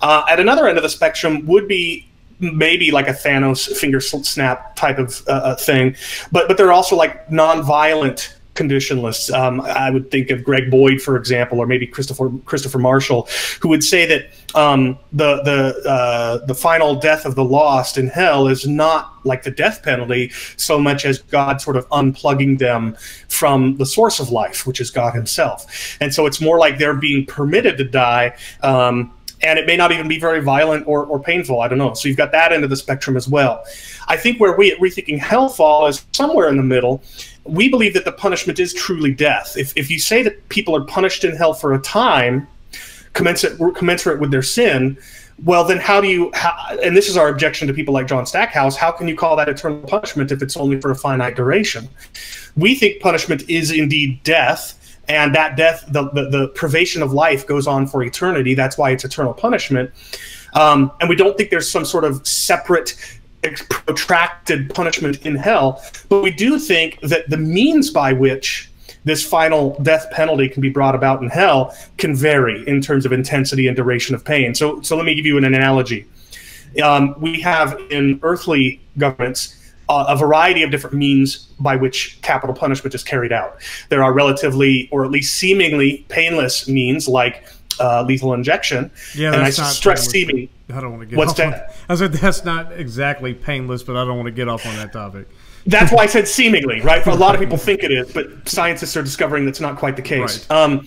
[0.00, 2.08] Uh, at another end of the spectrum would be
[2.40, 5.96] maybe like a Thanos finger snap type of uh, uh, thing,
[6.30, 9.30] but but they're also like non-violent conditionalists.
[9.32, 13.28] Um, I would think of Greg Boyd, for example, or maybe Christopher Christopher Marshall,
[13.60, 18.08] who would say that um, the the uh, the final death of the lost in
[18.08, 22.96] hell is not like the death penalty so much as God sort of unplugging them
[23.28, 25.96] from the source of life, which is God Himself.
[26.00, 28.36] And so it's more like they're being permitted to die.
[28.62, 31.60] Um, and it may not even be very violent or, or painful.
[31.60, 31.94] I don't know.
[31.94, 33.64] So you've got that end of the spectrum as well.
[34.08, 37.02] I think where we at Rethinking Hell fall is somewhere in the middle,
[37.48, 39.56] we believe that the punishment is truly death.
[39.56, 42.46] If, if you say that people are punished in hell for a time,
[43.14, 44.98] commensurate, commensurate with their sin,
[45.44, 48.26] well, then how do you, how, and this is our objection to people like John
[48.26, 51.88] Stackhouse, how can you call that eternal punishment if it's only for a finite duration?
[52.56, 54.74] We think punishment is indeed death,
[55.08, 58.54] and that death, the, the, the privation of life goes on for eternity.
[58.54, 59.90] That's why it's eternal punishment.
[60.54, 62.96] Um, and we don't think there's some sort of separate
[63.42, 65.82] protracted punishment in hell.
[66.08, 68.70] But we do think that the means by which
[69.04, 73.12] this final death penalty can be brought about in hell can vary in terms of
[73.12, 74.54] intensity and duration of pain.
[74.54, 76.06] So, so let me give you an analogy.
[76.82, 79.54] Um, we have in earthly governments
[79.88, 83.62] uh, a variety of different means by which capital punishment is carried out.
[83.88, 87.46] There are relatively, or at least seemingly, painless means like
[87.80, 88.90] uh, lethal injection.
[89.14, 90.10] Yeah, and I stress painless.
[90.10, 90.48] seeming.
[90.70, 91.76] I don't want to get What's off on that?
[91.88, 94.92] I said that's not exactly painless, but I don't want to get off on that
[94.92, 95.28] topic.
[95.66, 97.02] That's why I said seemingly, right?
[97.02, 99.96] For a lot of people think it is, but scientists are discovering that's not quite
[99.96, 100.46] the case.
[100.50, 100.56] Right.
[100.56, 100.86] Um,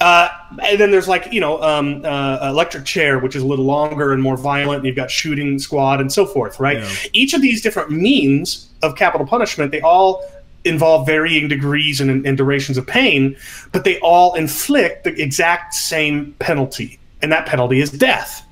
[0.00, 0.28] uh,
[0.64, 4.12] and then there's like you know um, uh, electric chair, which is a little longer
[4.12, 4.78] and more violent.
[4.78, 6.78] And you've got shooting squad and so forth, right?
[6.78, 6.90] Yeah.
[7.12, 10.24] Each of these different means of capital punishment, they all
[10.64, 13.36] involve varying degrees and, and durations of pain,
[13.70, 18.44] but they all inflict the exact same penalty, and that penalty is death.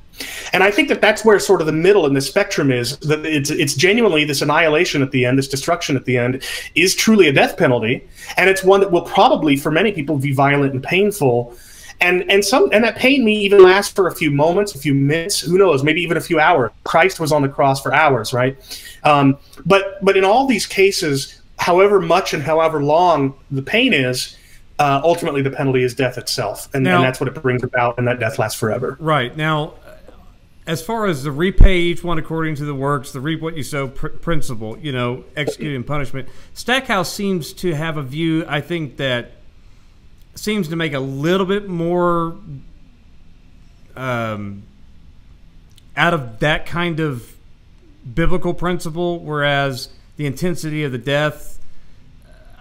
[0.52, 3.24] And I think that that's where sort of the middle in the spectrum is that
[3.24, 6.42] it's it's genuinely this annihilation at the end, this destruction at the end,
[6.74, 8.06] is truly a death penalty,
[8.36, 11.54] and it's one that will probably for many people be violent and painful,
[12.00, 14.94] and and some and that pain may even last for a few moments, a few
[14.94, 16.70] minutes, who knows, maybe even a few hours.
[16.84, 18.56] Christ was on the cross for hours, right?
[19.04, 24.36] Um, but but in all these cases, however much and however long the pain is.
[24.78, 27.98] Uh, ultimately, the penalty is death itself, and, Now- and that's what it brings about,
[27.98, 28.96] and that death lasts forever.
[28.98, 29.74] Right now,
[30.66, 33.62] as far as the repay each one according to the works, the reap what you
[33.62, 36.28] sow pr- principle, you know, executing punishment.
[36.54, 38.44] Stackhouse seems to have a view.
[38.46, 39.32] I think that
[40.34, 42.36] seems to make a little bit more
[43.96, 44.62] um,
[45.96, 47.34] out of that kind of
[48.14, 51.58] biblical principle, whereas the intensity of the death.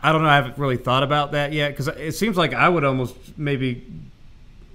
[0.01, 0.29] I don't know.
[0.29, 3.85] I haven't really thought about that yet because it seems like I would almost maybe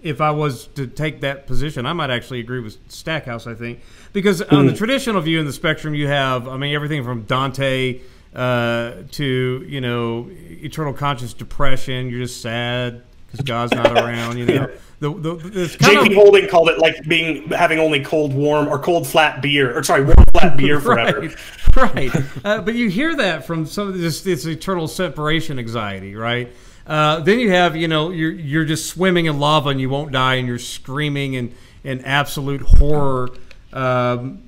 [0.04, 3.46] if I was to take that position, I might actually agree with Stackhouse.
[3.46, 3.80] I think
[4.12, 8.00] because on the traditional view in the spectrum, you have, I mean, everything from Dante
[8.34, 12.10] uh, to you know eternal conscious depression.
[12.10, 14.38] You're just sad because God's not around.
[14.38, 16.10] You know, the, the, it's J.P.
[16.10, 19.82] of Holding called it like being having only cold warm or cold flat beer or
[19.82, 21.30] sorry warm flat beer forever.
[21.76, 22.14] right, right.
[22.44, 26.52] Uh, but you hear that from some of this, this eternal separation anxiety, right?
[26.86, 30.12] Uh, then you have, you know, you're you're just swimming in lava and you won't
[30.12, 33.30] die, and you're screaming in in absolute horror
[33.72, 34.42] um,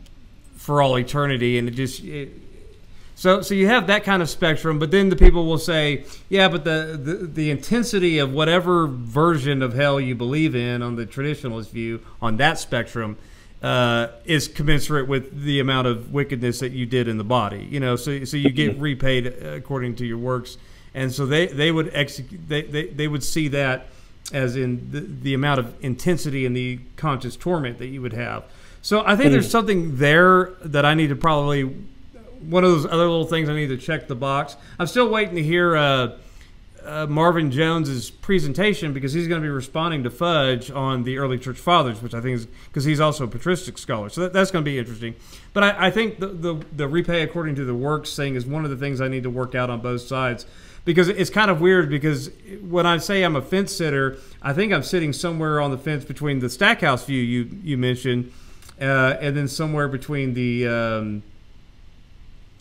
[0.56, 2.02] for all eternity, and it just.
[2.04, 2.30] It,
[3.18, 6.48] so, so you have that kind of spectrum, but then the people will say, yeah,
[6.48, 11.06] but the, the, the intensity of whatever version of hell you believe in on the
[11.06, 13.16] traditionalist view on that spectrum
[13.62, 17.66] uh, is commensurate with the amount of wickedness that you did in the body.
[17.70, 20.58] You know, so so you get repaid according to your works,
[20.96, 23.86] and so they they would execute they, they, they would see that
[24.32, 28.42] as in the, the amount of intensity and the conscious torment that you would have.
[28.82, 33.08] So I think there's something there that I need to probably one of those other
[33.08, 34.56] little things I need to check the box.
[34.78, 36.18] I'm still waiting to hear uh,
[36.84, 41.38] uh, Marvin Jones's presentation because he's going to be responding to Fudge on the early
[41.38, 44.08] church fathers, which I think is because he's also a patristic scholar.
[44.08, 45.14] So that, that's going to be interesting.
[45.52, 48.64] But I, I think the, the the repay according to the works thing is one
[48.64, 50.46] of the things I need to work out on both sides
[50.86, 52.30] because it's kind of weird because
[52.62, 56.04] when I say I'm a fence sitter, I think I'm sitting somewhere on the fence
[56.06, 58.32] between the Stackhouse view you you mentioned,
[58.80, 61.22] uh, and then somewhere between the um,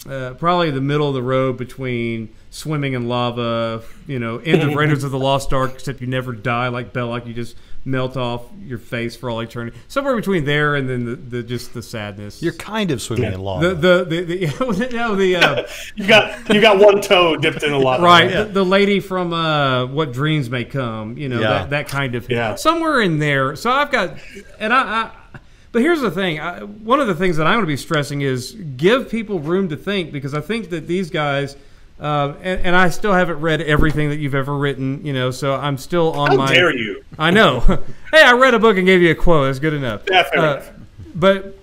[0.10, 4.74] uh, probably the middle of the road between swimming in lava, you know, end of
[4.76, 7.56] Raiders of the Lost Ark, except you never die like Belloq, you just
[7.88, 9.78] melt off your face for all eternity.
[9.88, 12.42] Somewhere between there and then the, the just the sadness.
[12.42, 13.76] You're kind of swimming in lava.
[13.76, 17.74] the the the, the no the uh, You got you got one toe dipped in
[17.74, 18.00] a lot.
[18.02, 21.50] right the, the lady from uh, What Dreams May Come, you know Yeah.
[21.50, 22.56] that that kind of Yeah.
[22.56, 23.56] somewhere in there.
[23.56, 24.18] So I've got
[24.60, 24.82] and I.
[24.82, 25.12] I
[25.76, 26.40] But here's the thing.
[26.40, 29.68] I, one of the things that I'm going to be stressing is give people room
[29.68, 31.58] to think because I think that these guys.
[32.00, 35.32] Uh, and, and, I still haven't read everything that you've ever written, you know.
[35.32, 36.48] So I'm still on How my.
[36.48, 37.04] How dare you?
[37.20, 37.60] I know.
[38.12, 39.48] hey, I read a book and gave you a quote.
[39.48, 40.06] That's good enough.
[40.06, 40.48] Definitely.
[40.48, 40.64] Uh,
[41.14, 41.58] but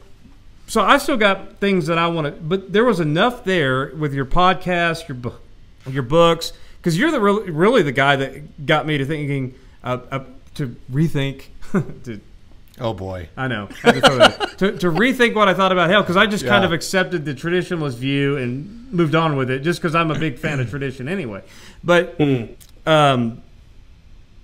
[0.67, 2.33] so I still got things that I want to.
[2.33, 5.41] But there was enough there with your podcast, your book,
[5.87, 10.01] your books, because you're the really, really the guy that got me to thinking uh,
[10.11, 10.25] uh,
[10.57, 11.45] to rethink.
[12.05, 12.21] to,
[12.81, 16.27] oh boy, I know to, to, to, rethink what I thought about hell because I
[16.27, 16.51] just Yeah.
[16.51, 20.19] kind of accepted the traditionalist view and moved on with it just because I'm a
[20.19, 21.43] big fan of tradition anyway.
[21.85, 22.21] But
[22.87, 23.43] um,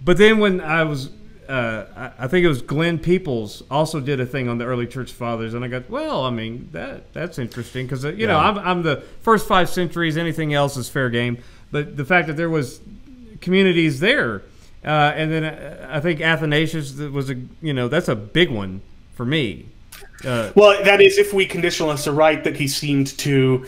[0.05, 1.11] but then when I was
[1.49, 4.87] uh, I, I think it was Glenn Peoples also did a thing on the early
[4.87, 6.25] church fathers, and I got well.
[6.25, 10.17] I mean that that's interesting because you know I'm, I'm the first five centuries.
[10.17, 12.81] Anything else is fair game, but the fact that there was
[13.41, 14.43] communities there,
[14.85, 18.81] uh, and then uh, I think Athanasius was a you know that's a big one
[19.15, 19.67] for me.
[20.25, 23.65] Uh, Well, that is if we conditionalists are right that he seemed to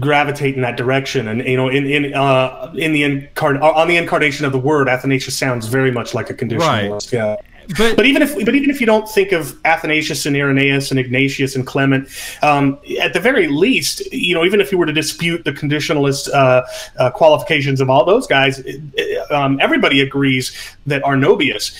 [0.00, 3.96] gravitate in that direction, and you know, in in uh, in the incarn- on the
[3.96, 7.12] incarnation of the word, Athanasius sounds very much like a conditionalist.
[7.12, 7.36] Yeah.
[7.76, 11.00] But But even if, but even if you don't think of Athanasius and Irenaeus and
[11.00, 12.08] Ignatius and Clement,
[12.42, 16.32] um, at the very least, you know, even if you were to dispute the conditionalist
[16.32, 16.62] uh,
[16.98, 18.62] uh, qualifications of all those guys,
[19.30, 20.52] um, everybody agrees
[20.86, 21.76] that Arnobius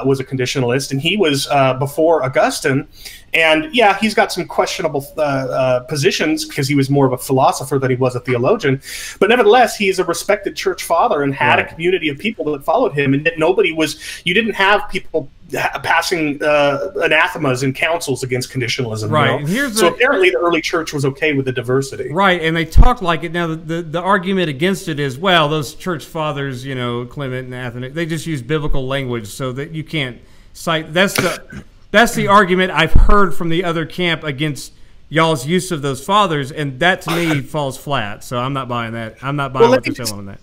[0.00, 2.86] uh, was a conditionalist, and he was uh, before Augustine.
[3.34, 7.18] And yeah, he's got some questionable uh, uh, positions because he was more of a
[7.18, 8.80] philosopher than he was a theologian.
[9.20, 12.92] But nevertheless, he's a respected church father and had a community of people that followed
[12.92, 14.00] him, and that nobody was.
[14.24, 19.02] You didn't have people passing uh, anathemas and councils against conditionalism.
[19.02, 19.40] you Right.
[19.40, 19.46] know?
[19.46, 22.10] Here's so the- apparently, the early church was okay with the diversity.
[22.12, 23.32] Right, and they talk like it.
[23.32, 27.46] Now, the, the, the argument against it is, well, those church fathers, you know, Clement
[27.46, 30.18] and Athanasius, they just use biblical language so that you can't
[30.52, 30.92] cite.
[30.92, 34.72] That's the that's the argument I've heard from the other camp against
[35.08, 38.24] y'all's use of those fathers, and that to me falls flat.
[38.24, 39.16] So I'm not buying that.
[39.22, 40.40] I'm not buying Well, what they're telling on that.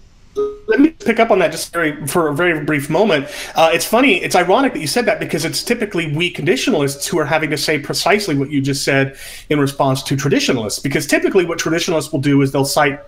[0.67, 3.27] Let me pick up on that just very for a very brief moment.
[3.55, 7.19] Uh, it's funny, it's ironic that you said that because it's typically we conditionalists who
[7.19, 9.17] are having to say precisely what you just said
[9.49, 10.79] in response to traditionalists.
[10.79, 12.99] Because typically, what traditionalists will do is they'll cite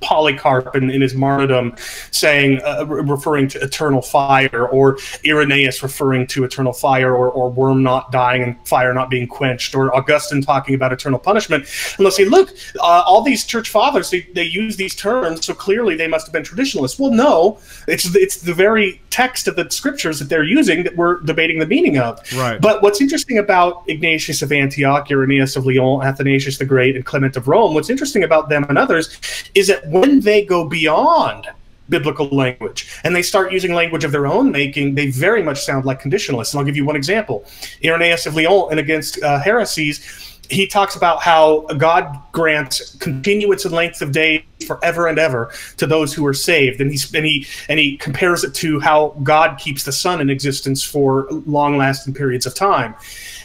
[0.00, 1.74] Polycarp in, in his martyrdom,
[2.10, 7.50] saying, uh, re- referring to eternal fire, or Irenaeus referring to eternal fire, or, or
[7.50, 11.64] worm not dying and fire not being quenched, or Augustine talking about eternal punishment.
[11.96, 15.54] And they'll say, look, uh, all these church fathers, they, they use these terms, so
[15.54, 16.98] clearly they must have been traditionalists.
[16.98, 21.20] Well, no, it's, it's the very text of the scriptures that they're using that we're
[21.20, 22.20] debating the meaning of.
[22.34, 22.60] Right.
[22.60, 27.36] But what's interesting about Ignatius of Antioch, Irenaeus of Lyon, Athanasius the Great, and Clement
[27.36, 29.18] of Rome, what's interesting about them and others
[29.54, 31.48] is that when they go beyond
[31.88, 35.84] biblical language and they start using language of their own making, they very much sound
[35.84, 36.54] like conditionalists.
[36.54, 37.44] And I'll give you one example.
[37.84, 43.74] Irenaeus of Lyon and against uh, heresies, he talks about how God grants continuance and
[43.74, 47.46] length of days forever and ever to those who are saved, and he's and he
[47.68, 52.46] and he compares it to how God keeps the sun in existence for long-lasting periods
[52.46, 52.94] of time.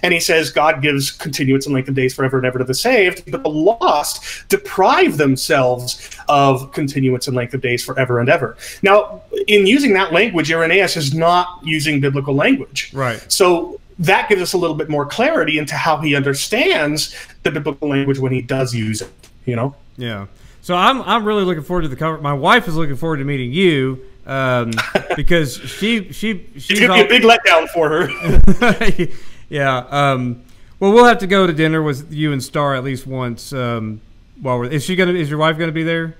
[0.03, 2.73] And he says God gives continuance and length of days forever and ever to the
[2.73, 8.57] saved, but the lost deprive themselves of continuance and length of days forever and ever.
[8.81, 12.91] Now, in using that language, Irenaeus is not using biblical language.
[12.93, 13.23] Right.
[13.31, 17.89] So that gives us a little bit more clarity into how he understands the biblical
[17.89, 19.11] language when he does use it.
[19.45, 19.75] You know.
[19.97, 20.27] Yeah.
[20.61, 22.17] So I'm I'm really looking forward to the cover.
[22.19, 24.71] My wife is looking forward to meeting you um,
[25.15, 29.07] because she she It's she's gonna all, be a big letdown for her.
[29.49, 29.77] yeah.
[29.89, 30.43] Um,
[30.79, 33.51] well, we'll have to go to dinner with you and Star at least once.
[33.51, 34.01] Um,
[34.41, 36.15] while we're is she gonna is your wife gonna be there?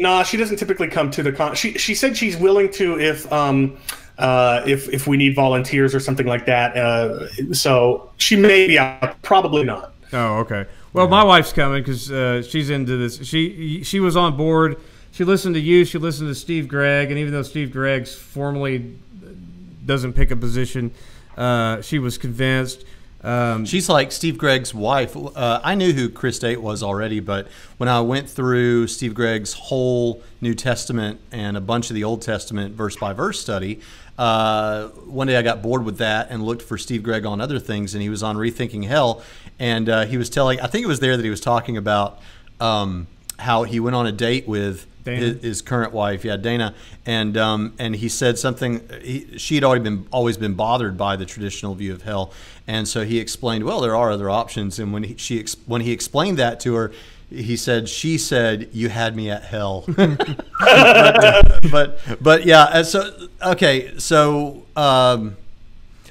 [0.00, 1.54] no, she doesn't typically come to the con.
[1.54, 3.78] She she said she's willing to if um
[4.18, 6.76] uh if if we need volunteers or something like that.
[6.76, 9.20] Uh, so she may be out.
[9.22, 9.92] Probably not.
[10.12, 10.66] Oh, okay.
[10.92, 13.26] Well, my wife's coming because uh, she's into this.
[13.26, 14.80] She she was on board.
[15.10, 15.84] She listened to you.
[15.84, 18.96] She listened to Steve Gregg, and even though Steve Gregg's formally
[19.84, 20.92] doesn't pick a position,
[21.38, 22.84] uh, she was convinced.
[23.22, 25.16] Um, She's like Steve Gregg's wife.
[25.16, 29.54] Uh, I knew who Chris Date was already, but when I went through Steve Gregg's
[29.54, 33.80] whole New Testament and a bunch of the Old Testament verse by verse study,
[34.18, 37.58] uh, one day I got bored with that and looked for Steve Gregg on other
[37.58, 39.22] things, and he was on Rethinking Hell,
[39.58, 40.60] and uh, he was telling.
[40.60, 42.20] I think it was there that he was talking about
[42.60, 43.06] um,
[43.38, 44.86] how he went on a date with.
[45.16, 46.74] His, his current wife, yeah, Dana,
[47.06, 48.88] and um, and he said something.
[49.02, 52.32] He, she had already been always been bothered by the traditional view of hell,
[52.66, 54.78] and so he explained, well, there are other options.
[54.78, 56.92] And when he, she when he explained that to her,
[57.30, 59.84] he said, she said, you had me at hell.
[59.86, 60.38] but,
[61.70, 65.36] but but yeah, uh, so okay, so um,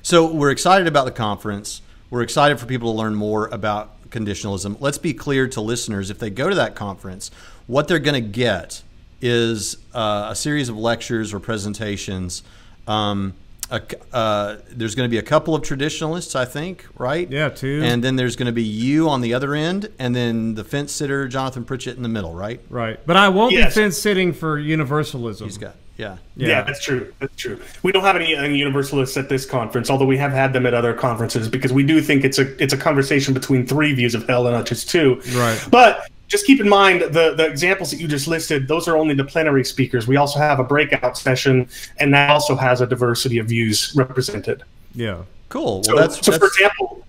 [0.02, 1.82] so we're excited about the conference.
[2.10, 4.78] We're excited for people to learn more about conditionalism.
[4.80, 7.32] Let's be clear to listeners if they go to that conference,
[7.66, 8.84] what they're going to get
[9.22, 12.44] is uh, a series of lectures or presentations.
[12.88, 13.34] Um,
[13.70, 13.82] a,
[14.14, 17.30] uh, there's going to be a couple of traditionalists, I think, right?
[17.30, 17.82] Yeah, two.
[17.84, 20.94] And then there's going to be you on the other end, and then the fence
[20.94, 22.62] sitter, Jonathan Pritchett, in the middle, right?
[22.70, 23.00] Right.
[23.06, 23.76] But I won't Yes.
[23.76, 25.48] be fence sitting for universalism.
[25.48, 26.18] He's got, yeah.
[26.38, 26.62] Yeah.
[26.62, 27.14] that's true.
[27.20, 27.60] That's true.
[27.84, 30.74] We don't have any, any universalists at this conference, although we have had them at
[30.74, 34.26] other conferences because we do think it's a it's a conversation between three views of
[34.30, 35.22] hell and not just two.
[35.34, 35.62] Right.
[35.70, 39.14] But just keep in mind the the examples that you just listed; those are only
[39.14, 40.08] the plenary speakers.
[40.08, 44.64] We also have a breakout session, and that also has a diversity of views represented.
[44.94, 45.24] Yeah.
[45.50, 45.76] Cool.
[45.76, 47.06] Well, So, that's, so that's for example,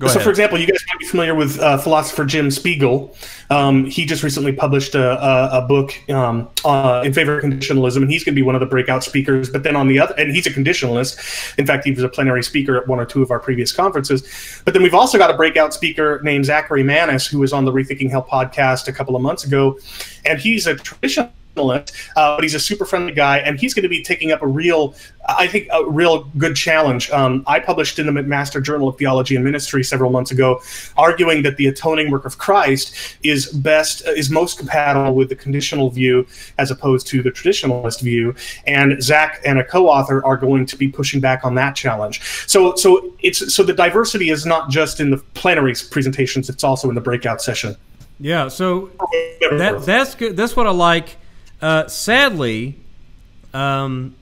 [0.00, 0.24] go so ahead.
[0.24, 3.14] for example, you guys might be familiar with uh, philosopher Jim Spiegel.
[3.50, 8.02] Um, he just recently published a, a, a book um, uh, in favor of conditionalism,
[8.02, 9.50] and he's going to be one of the breakout speakers.
[9.50, 11.58] But then on the other, and he's a conditionalist.
[11.58, 14.22] In fact, he was a plenary speaker at one or two of our previous conferences.
[14.64, 17.72] But then we've also got a breakout speaker named Zachary Manis, who was on the
[17.72, 19.78] Rethinking Hell podcast a couple of months ago,
[20.24, 21.82] and he's a traditional uh,
[22.36, 24.94] but he's a super friendly guy, and he's going to be taking up a real,
[25.28, 27.10] I think, a real good challenge.
[27.10, 30.60] Um, I published in the McMaster Journal of Theology and Ministry several months ago,
[30.96, 35.90] arguing that the atoning work of Christ is best, is most compatible with the conditional
[35.90, 36.26] view
[36.58, 38.34] as opposed to the traditionalist view.
[38.66, 42.22] And Zach and a co-author are going to be pushing back on that challenge.
[42.46, 46.88] So, so it's so the diversity is not just in the plenary presentations; it's also
[46.88, 47.76] in the breakout session.
[48.20, 48.48] Yeah.
[48.48, 48.90] So
[49.40, 50.36] that that's good.
[50.36, 51.16] That's what I like.
[51.60, 52.76] Uh, sadly,
[53.52, 54.14] um,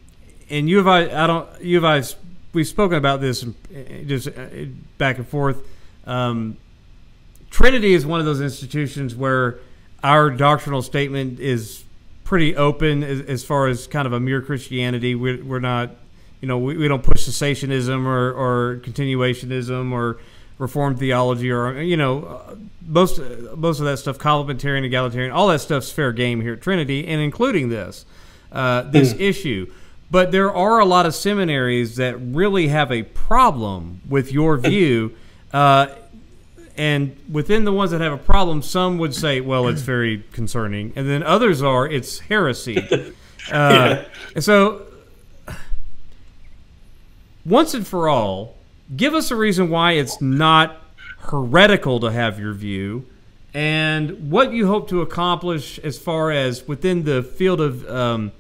[0.51, 2.03] and you have I, I don't you have I
[2.53, 3.45] we've spoken about this
[4.07, 4.47] just uh,
[4.97, 5.65] back and forth.
[6.07, 6.57] Um,
[7.51, 9.59] Trinity is one of those institutions where
[10.03, 11.85] our doctrinal statement is
[12.25, 15.15] pretty open as, as far as kind of a mere Christianity.
[15.15, 15.91] We're, we're not,
[16.41, 20.19] you know, we, we don't push cessationism or, or continuationism or
[20.59, 23.21] Reformed theology or you know most
[23.57, 27.21] most of that stuff, complementarian, egalitarian, all that stuff's fair game here at Trinity, and
[27.21, 28.05] including this
[28.51, 29.71] uh, this issue.
[30.11, 35.15] But there are a lot of seminaries that really have a problem with your view.
[35.53, 35.89] Uh,
[36.77, 40.93] and within the ones that have a problem, some would say, well, it's very concerning.
[40.97, 43.13] And then others are, it's heresy.
[43.51, 44.05] Uh,
[44.35, 44.83] And so,
[47.47, 48.58] once and for all,
[48.95, 50.83] give us a reason why it's not
[51.19, 53.07] heretical to have your view
[53.55, 57.89] and what you hope to accomplish as far as within the field of.
[57.89, 58.33] Um,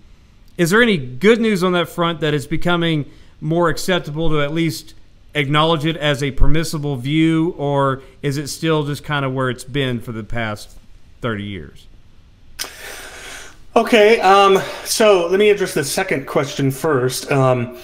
[0.57, 3.09] is there any good news on that front that it's becoming
[3.41, 4.95] more acceptable to at least
[5.35, 9.65] acknowledge it as a permissible view, or is it still just kind of where it's
[9.65, 10.77] been for the past
[11.21, 11.87] 30 years?
[13.77, 17.31] Okay, um, so let me address the second question first.
[17.31, 17.79] Um,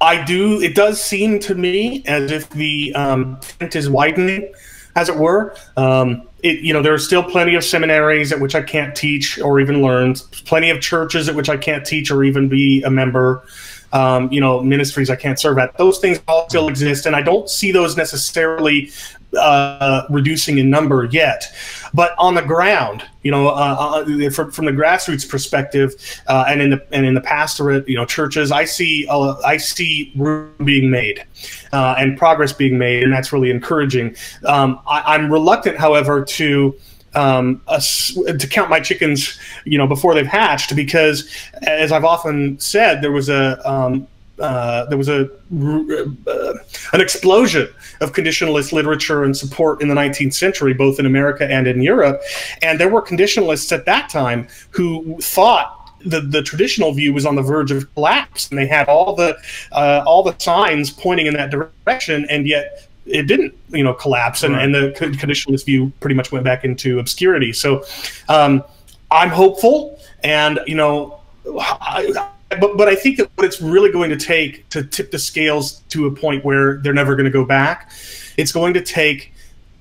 [0.00, 0.60] I do.
[0.60, 4.52] It does seem to me as if the um, tent is widening,
[4.96, 5.56] as it were.
[5.76, 9.40] Um, it, you know, there are still plenty of seminaries at which I can't teach
[9.40, 10.14] or even learn.
[10.44, 13.44] Plenty of churches at which I can't teach or even be a member.
[13.92, 15.76] Um, you know, ministries I can't serve at.
[15.78, 18.90] Those things all still exist, and I don't see those necessarily
[19.36, 21.52] uh, reducing in number yet.
[21.94, 25.94] But on the ground, you know, uh, uh, from, from the grassroots perspective,
[26.26, 29.56] uh, and in the and in the pastorate, you know, churches, I see uh, I
[29.56, 31.24] see room being made
[31.72, 34.16] uh, and progress being made, and that's really encouraging.
[34.44, 36.74] Um, I, I'm reluctant, however, to
[37.14, 41.30] um, a to count my chickens, you know, before they've hatched, because
[41.62, 44.06] as I've often said, there was a um,
[44.40, 46.54] uh, there was a uh,
[46.92, 47.68] an explosion
[48.00, 52.20] of conditionalist literature and support in the 19th century, both in America and in Europe,
[52.62, 55.74] and there were conditionalists at that time who thought
[56.04, 59.36] the, the traditional view was on the verge of collapse, and they had all the
[59.72, 64.42] uh, all the signs pointing in that direction, and yet it didn't, you know, collapse,
[64.42, 64.64] and, Right.
[64.64, 67.52] and the conditionalist view pretty much went back into obscurity.
[67.52, 67.84] So,
[68.28, 68.62] um,
[69.10, 71.20] I'm hopeful, and you know,
[71.58, 75.18] I, but but I think that what it's really going to take to tip the
[75.18, 77.92] scales to a point where they're never going to go back,
[78.36, 79.32] it's going to take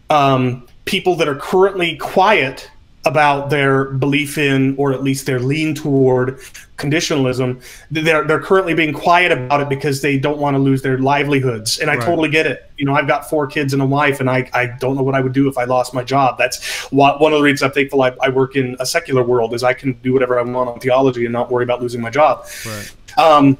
[0.09, 2.70] um, people that are currently quiet
[3.08, 6.38] about their belief in, or at least their lean toward
[6.78, 7.60] conditionalism.
[7.89, 11.80] They're they're currently being quiet about it because they don't want to lose their livelihoods,
[11.80, 12.05] and I Right.
[12.05, 12.70] totally get it.
[12.78, 15.16] You know, I've got four kids and a wife, and I, I don't know what
[15.16, 16.38] I would do if I lost my job.
[16.38, 19.53] That's wha- one of the reasons I'm thankful I, I work in a secular world
[19.53, 22.10] is I can do whatever I want on theology and not worry about losing my
[22.12, 22.45] job.
[22.66, 22.93] Right.
[23.18, 23.58] Um,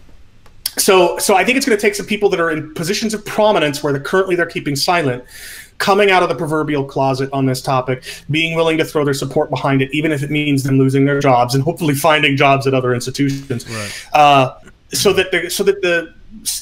[0.78, 3.26] so, so I think it's going to take some people that are in positions of
[3.26, 5.24] prominence where they're currently they're keeping silent,
[5.78, 9.50] coming out of the proverbial closet on this topic, being willing to throw their support
[9.50, 12.74] behind it, even if it means them losing their jobs and hopefully finding jobs at
[12.74, 13.70] other institutions.
[13.70, 14.08] Right.
[14.14, 14.60] Uh,
[14.94, 16.16] so that the, so that the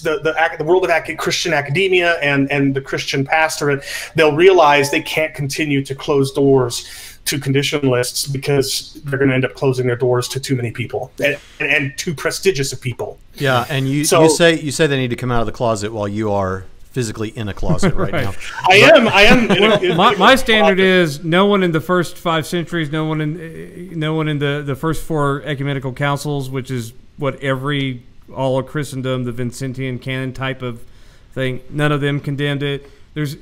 [0.04, 3.84] the, the, the world of Christian academia and, and the Christian pastorate,
[4.16, 6.88] they'll realize they can't continue to close doors
[7.26, 11.12] to conditionalists because they're going to end up closing their doors to too many people
[11.24, 13.18] and, and too prestigious of people.
[13.34, 15.52] Yeah, and you, so, you say you say they need to come out of the
[15.52, 16.66] closet while you are
[16.96, 18.24] physically in a closet right, right.
[18.24, 18.34] now.
[18.70, 19.08] I am.
[19.10, 19.48] I am.
[19.50, 24.00] well, my, my standard is no one in the first five centuries, no one in
[24.00, 28.02] no one in the the first four ecumenical councils, which is what every
[28.34, 30.86] all of Christendom, the Vincentian canon type of
[31.34, 31.62] thing.
[31.70, 32.90] None of them condemned it.
[33.14, 33.36] There's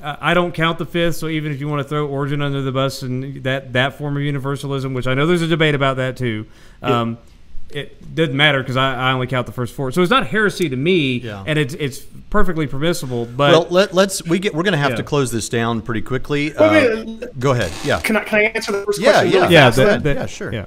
[0.00, 2.72] I don't count the fifth, so even if you want to throw Origen under the
[2.72, 6.16] bus and that that form of universalism, which I know there's a debate about that
[6.16, 6.46] too,
[6.82, 7.18] um,
[7.74, 9.90] it doesn't matter because I, I, only count the first four.
[9.92, 11.44] So it's not heresy to me, yeah.
[11.46, 12.00] and it's it's
[12.30, 13.26] perfectly permissible.
[13.26, 14.96] But well, let, us we get we're going to have yeah.
[14.96, 16.54] to close this down pretty quickly.
[16.54, 17.04] Uh,
[17.38, 17.72] go ahead.
[17.84, 18.00] Yeah.
[18.00, 19.32] Can I can I answer the first yeah, question?
[19.32, 20.52] Yeah, really yeah, that, that, yeah, sure.
[20.52, 20.66] Yeah.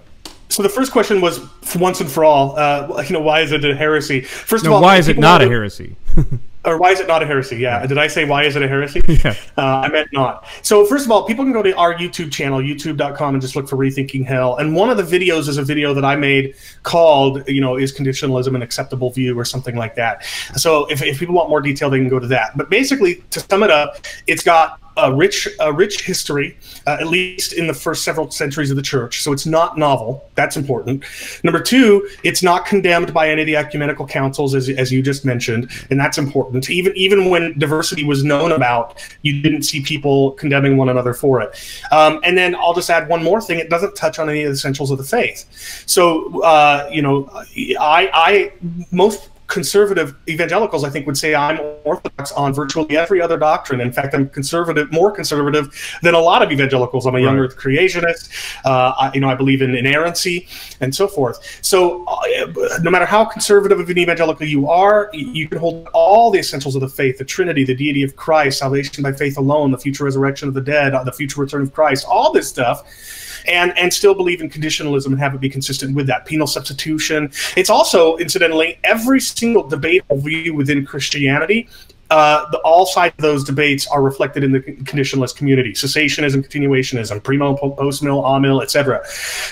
[0.49, 1.41] So the first question was
[1.75, 4.21] once and for all, uh, you know, why is it a heresy?
[4.21, 5.95] First no, of all, why is it not a heresy?
[6.65, 7.57] or why is it not a heresy?
[7.57, 7.85] Yeah.
[7.85, 9.01] Did I say why is it a heresy?
[9.15, 9.33] Yeah.
[9.57, 10.45] Uh, I meant not.
[10.61, 13.69] So first of all, people can go to our YouTube channel, youtube.com, and just look
[13.69, 14.57] for Rethinking Hell.
[14.57, 17.93] And one of the videos is a video that I made called, you know, is
[17.93, 20.25] conditionalism an acceptable view or something like that.
[20.55, 22.57] So if, if people want more detail, they can go to that.
[22.57, 27.07] But basically, to sum it up, it's got a rich, a rich history, uh, at
[27.07, 29.21] least in the first several centuries of the church.
[29.21, 30.29] So it's not novel.
[30.35, 31.03] That's important.
[31.43, 35.25] Number two, it's not condemned by any of the ecumenical councils, as, as you just
[35.25, 36.69] mentioned, and that's important.
[36.69, 41.41] Even even when diversity was known about, you didn't see people condemning one another for
[41.41, 41.55] it.
[41.91, 44.49] Um, and then I'll just add one more thing: it doesn't touch on any of
[44.49, 45.45] the essentials of the faith.
[45.85, 47.29] So uh, you know,
[47.79, 48.53] I, I
[48.91, 53.81] most conservative evangelicals, I think, would say I'm orthodox on virtually every other doctrine.
[53.81, 57.05] In fact, I'm conservative, more conservative than a lot of evangelicals.
[57.05, 58.29] I'm a young Earth creationist.
[58.65, 60.47] Uh, I, you know, I believe in inerrancy
[60.81, 61.59] and so forth.
[61.61, 66.31] So, uh, no matter how conservative of an evangelical you are, you can hold all
[66.31, 69.71] the essentials of the faith: the Trinity, the deity of Christ, salvation by faith alone,
[69.71, 72.83] the future resurrection of the dead, the future return of Christ, all this stuff
[73.47, 77.31] and and still believe in conditionalism and have it be consistent with that penal substitution.
[77.55, 81.67] It's also, incidentally, every single debate view within Christianity
[82.11, 87.21] uh, the, all sides of those debates are reflected in the conditionalist community: cessationism, continuationism,
[87.23, 89.01] pre-mill, post-mill, etc.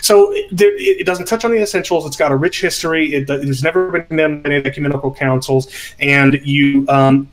[0.02, 2.06] So it, it, doesn't touch on the essentials.
[2.06, 3.14] It's got a rich history.
[3.14, 5.68] It, there's never been condemned any ecumenical councils,
[6.00, 7.28] and you um,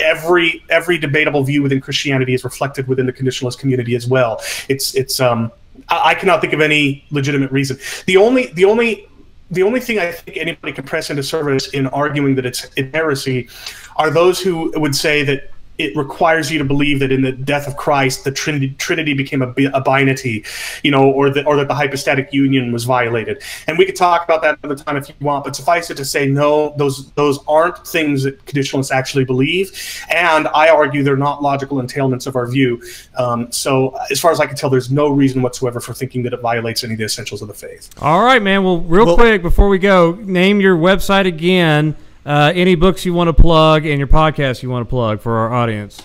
[0.00, 4.42] every every debatable view within Christianity is reflected within the conditionalist community as well.
[4.68, 5.52] It's it's um,
[5.88, 7.78] I cannot think of any legitimate reason.
[8.06, 9.08] The only the only
[9.50, 13.48] the only thing I think anybody can press into service in arguing that it's heresy
[13.96, 17.66] are those who would say that it requires you to believe that in the death
[17.66, 20.46] of Christ, the Trinity, Trinity became a, a binity,
[20.82, 23.42] you know, or that or that the hypostatic union was violated.
[23.66, 25.44] And we could talk about that another time if you want.
[25.44, 29.72] But suffice it to say, no, those those aren't things that conditionalists actually believe,
[30.10, 32.82] and I argue they're not logical entailments of our view.
[33.16, 36.32] Um, so, as far as I can tell, there's no reason whatsoever for thinking that
[36.32, 37.90] it violates any of the essentials of the faith.
[38.00, 38.64] All right, man.
[38.64, 41.96] Well, real well, quick before we go, name your website again
[42.26, 45.38] uh, any books you want to plug and your podcast you want to plug for
[45.38, 46.02] our audience.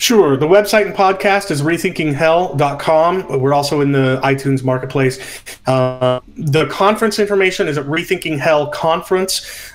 [0.00, 0.36] Sure.
[0.36, 3.40] The website and podcast is rethinkinghell.com.
[3.40, 5.18] We're also in the iTunes marketplace.
[5.66, 7.86] Uh, the conference information is at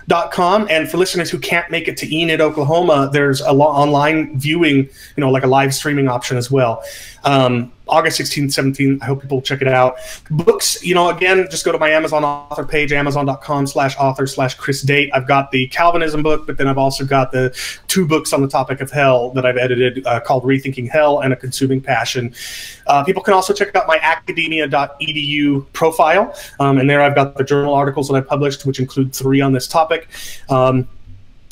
[0.08, 0.68] rethinkinghellconference.com.
[0.70, 4.78] And for listeners who can't make it to Enid, Oklahoma, there's a lo- online viewing,
[4.78, 6.84] you know, like a live streaming option as well.
[7.24, 9.02] Um, August 16th, 17th.
[9.02, 9.98] I hope people check it out.
[10.32, 14.56] Books, you know, again, just go to my Amazon author page, amazon.com slash author slash
[14.56, 15.10] Chris Date.
[15.14, 17.56] I've got the Calvinism book, but then I've also got the
[17.88, 21.34] two books on the topic of hell that I've edited uh, called Rethinking Hell and
[21.34, 22.34] A Consuming Passion.
[22.88, 26.36] Uh, people can also check out my academia.edu profile.
[26.60, 29.52] Um, and there I've got the journal articles that I published, which include three on
[29.52, 29.93] this topic.
[30.50, 30.88] Um,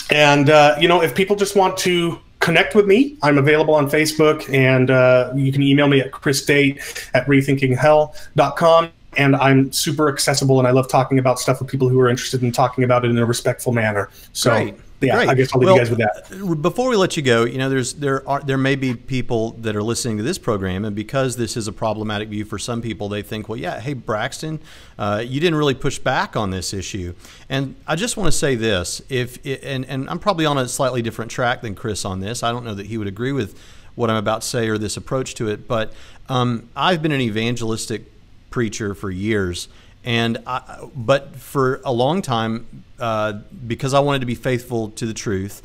[0.09, 3.17] and, uh, you know, if people just want to connect with me.
[3.23, 8.91] I'm available on Facebook, and uh, you can email me at chrisdate at rethinkinghell.com.
[9.17, 12.43] And I'm super accessible, and I love talking about stuff with people who are interested
[12.43, 14.09] in talking about it in a respectful manner.
[14.33, 14.51] So.
[14.51, 15.29] Great yeah, Great.
[15.29, 16.61] I guess I'll leave well, you guys with that.
[16.61, 19.75] Before we let you go, you know, there's there are there may be people that
[19.75, 23.09] are listening to this program, and because this is a problematic view for some people,
[23.09, 24.59] they think, well, yeah, hey Braxton,
[24.99, 27.13] uh, you didn't really push back on this issue.
[27.49, 30.67] And I just want to say this: if it, and and I'm probably on a
[30.67, 32.43] slightly different track than Chris on this.
[32.43, 33.59] I don't know that he would agree with
[33.95, 35.93] what I'm about to say or this approach to it, but
[36.29, 38.03] um, I've been an evangelistic
[38.51, 39.67] preacher for years
[40.03, 43.33] and I, but for a long time, uh,
[43.67, 45.61] because I wanted to be faithful to the truth,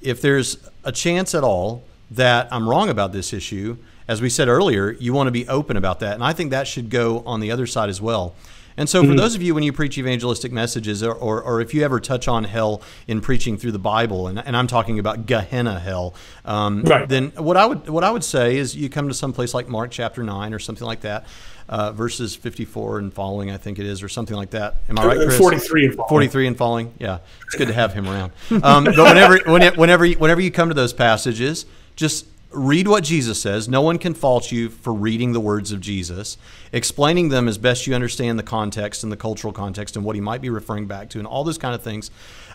[0.00, 1.82] if there's a chance at all
[2.12, 3.76] that I'm wrong about this issue,
[4.08, 6.66] as we said earlier, you want to be open about that, and I think that
[6.66, 8.34] should go on the other side as well.
[8.76, 11.74] And so, for those of you when you preach evangelistic messages, or, or, or if
[11.74, 15.26] you ever touch on hell in preaching through the Bible, and, and I'm talking about
[15.26, 16.14] Gehenna hell,
[16.46, 17.06] um, Right.
[17.06, 19.68] then what I would what I would say is you come to some place like
[19.68, 21.26] Mark chapter nine or something like that,
[21.70, 24.76] uh, verses 54 and following, I think it is, or something like that.
[24.90, 25.38] Am I right, Uh, Chris?
[25.38, 26.08] 43 and following.
[26.08, 26.94] 43 and following.
[26.98, 28.32] Yeah, it's good to have him around.
[28.62, 31.64] Um, but whenever, when- whenever, you- whenever you come to those passages,
[31.96, 33.68] just read what Jesus says.
[33.68, 36.36] No one can fault you for reading the words of Jesus,
[36.72, 40.20] explaining them as best you understand the context and the cultural context and what he
[40.20, 42.10] might be referring back to, and all those kind of things.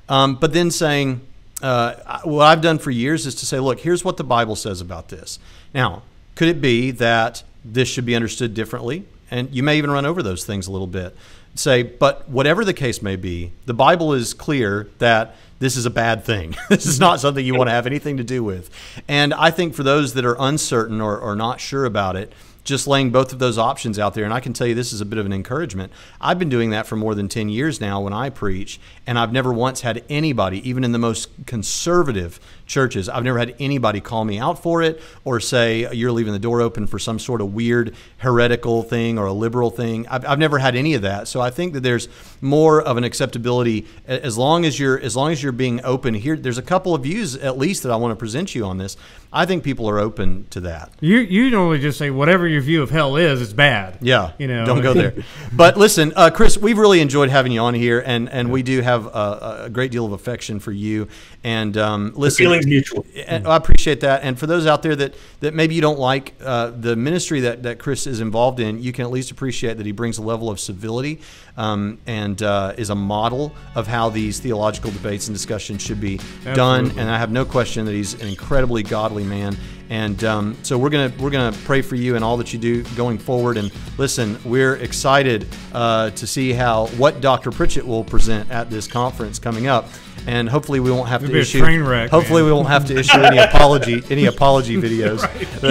[0.09, 1.21] Um, but then saying,
[1.61, 4.81] uh, what I've done for years is to say, look, here's what the Bible says
[4.81, 5.39] about this.
[5.73, 6.01] Now,
[6.35, 9.05] could it be that this should be understood differently?
[9.31, 11.15] And you may even run over those things a little bit.
[11.55, 15.89] Say, but whatever the case may be, the Bible is clear that this is a
[15.89, 16.55] bad thing.
[16.69, 18.69] this is not something you want to have anything to do with.
[19.07, 22.33] And I think for those that are uncertain or, or not sure about it,
[22.65, 24.25] just laying both of those options out there.
[24.25, 25.93] And I can tell you this is a bit of an encouragement.
[26.19, 29.31] I've been doing that for more than 10 years now when I preach, and I've
[29.31, 34.25] never once had anybody, even in the most conservative churches, I've never had anybody call
[34.25, 37.53] me out for it or say you're leaving the door open for some sort of
[37.53, 40.07] weird heretical thing or a liberal thing.
[40.07, 41.27] I've, I've never had any of that.
[41.27, 42.07] So I think that there's
[42.41, 46.35] more of an acceptability as long as you're as long as you're being open here.
[46.35, 48.97] There's a couple of views at least that I want to present you on this.
[49.35, 50.93] I think people are open to that.
[51.01, 53.97] You you normally just say whatever your view of hell is, it's bad.
[54.01, 55.13] Yeah, you know, don't go there.
[55.53, 58.81] but listen, uh, Chris, we've really enjoyed having you on here, and and we do
[58.81, 61.09] have a, a great deal of affection for you.
[61.45, 63.05] And um, listen, feeling's mutual.
[63.27, 64.23] and I appreciate that.
[64.23, 67.61] And for those out there that, that maybe you don't like uh, the ministry that,
[67.63, 70.49] that Chris is involved in, you can at least appreciate that he brings a level
[70.49, 71.21] of civility
[71.57, 76.19] um, and uh, is a model of how these theological debates and discussions should be
[76.43, 76.91] done.
[76.97, 79.57] And I have no question that he's an incredibly godly man.
[79.89, 82.83] And um, so we're gonna we're gonna pray for you and all that you do
[82.95, 83.57] going forward.
[83.57, 87.51] And listen, we're excited uh, to see how what Dr.
[87.51, 89.85] Pritchett will present at this conference coming up.
[90.25, 91.63] And hopefully we won't have It'll to issue.
[91.63, 92.49] wreck, hopefully man.
[92.49, 95.21] we won't have to issue any apology any apology videos.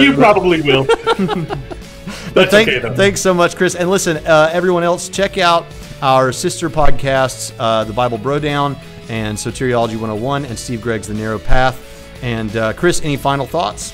[0.01, 0.87] You probably will.
[2.35, 2.93] But That's thank, okay, though.
[2.93, 3.75] thanks so much, Chris.
[3.75, 5.65] And listen, uh, everyone else, check out
[6.01, 8.75] our sister podcasts, uh, The Bible Bro Down
[9.07, 11.81] and Soteriology 101, and Steve Gregg's The Narrow Path.
[12.21, 13.93] And uh, Chris, any final thoughts?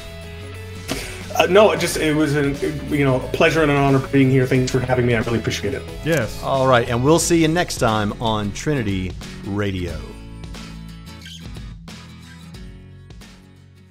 [1.38, 2.50] Uh, no, it just it was a
[2.89, 4.46] you know a pleasure and an honor being here.
[4.46, 5.14] Thanks for having me.
[5.16, 5.82] I really appreciate it.
[6.04, 6.42] yes.
[6.44, 9.12] All right, and we'll see you next time on Trinity
[9.46, 9.98] Radio.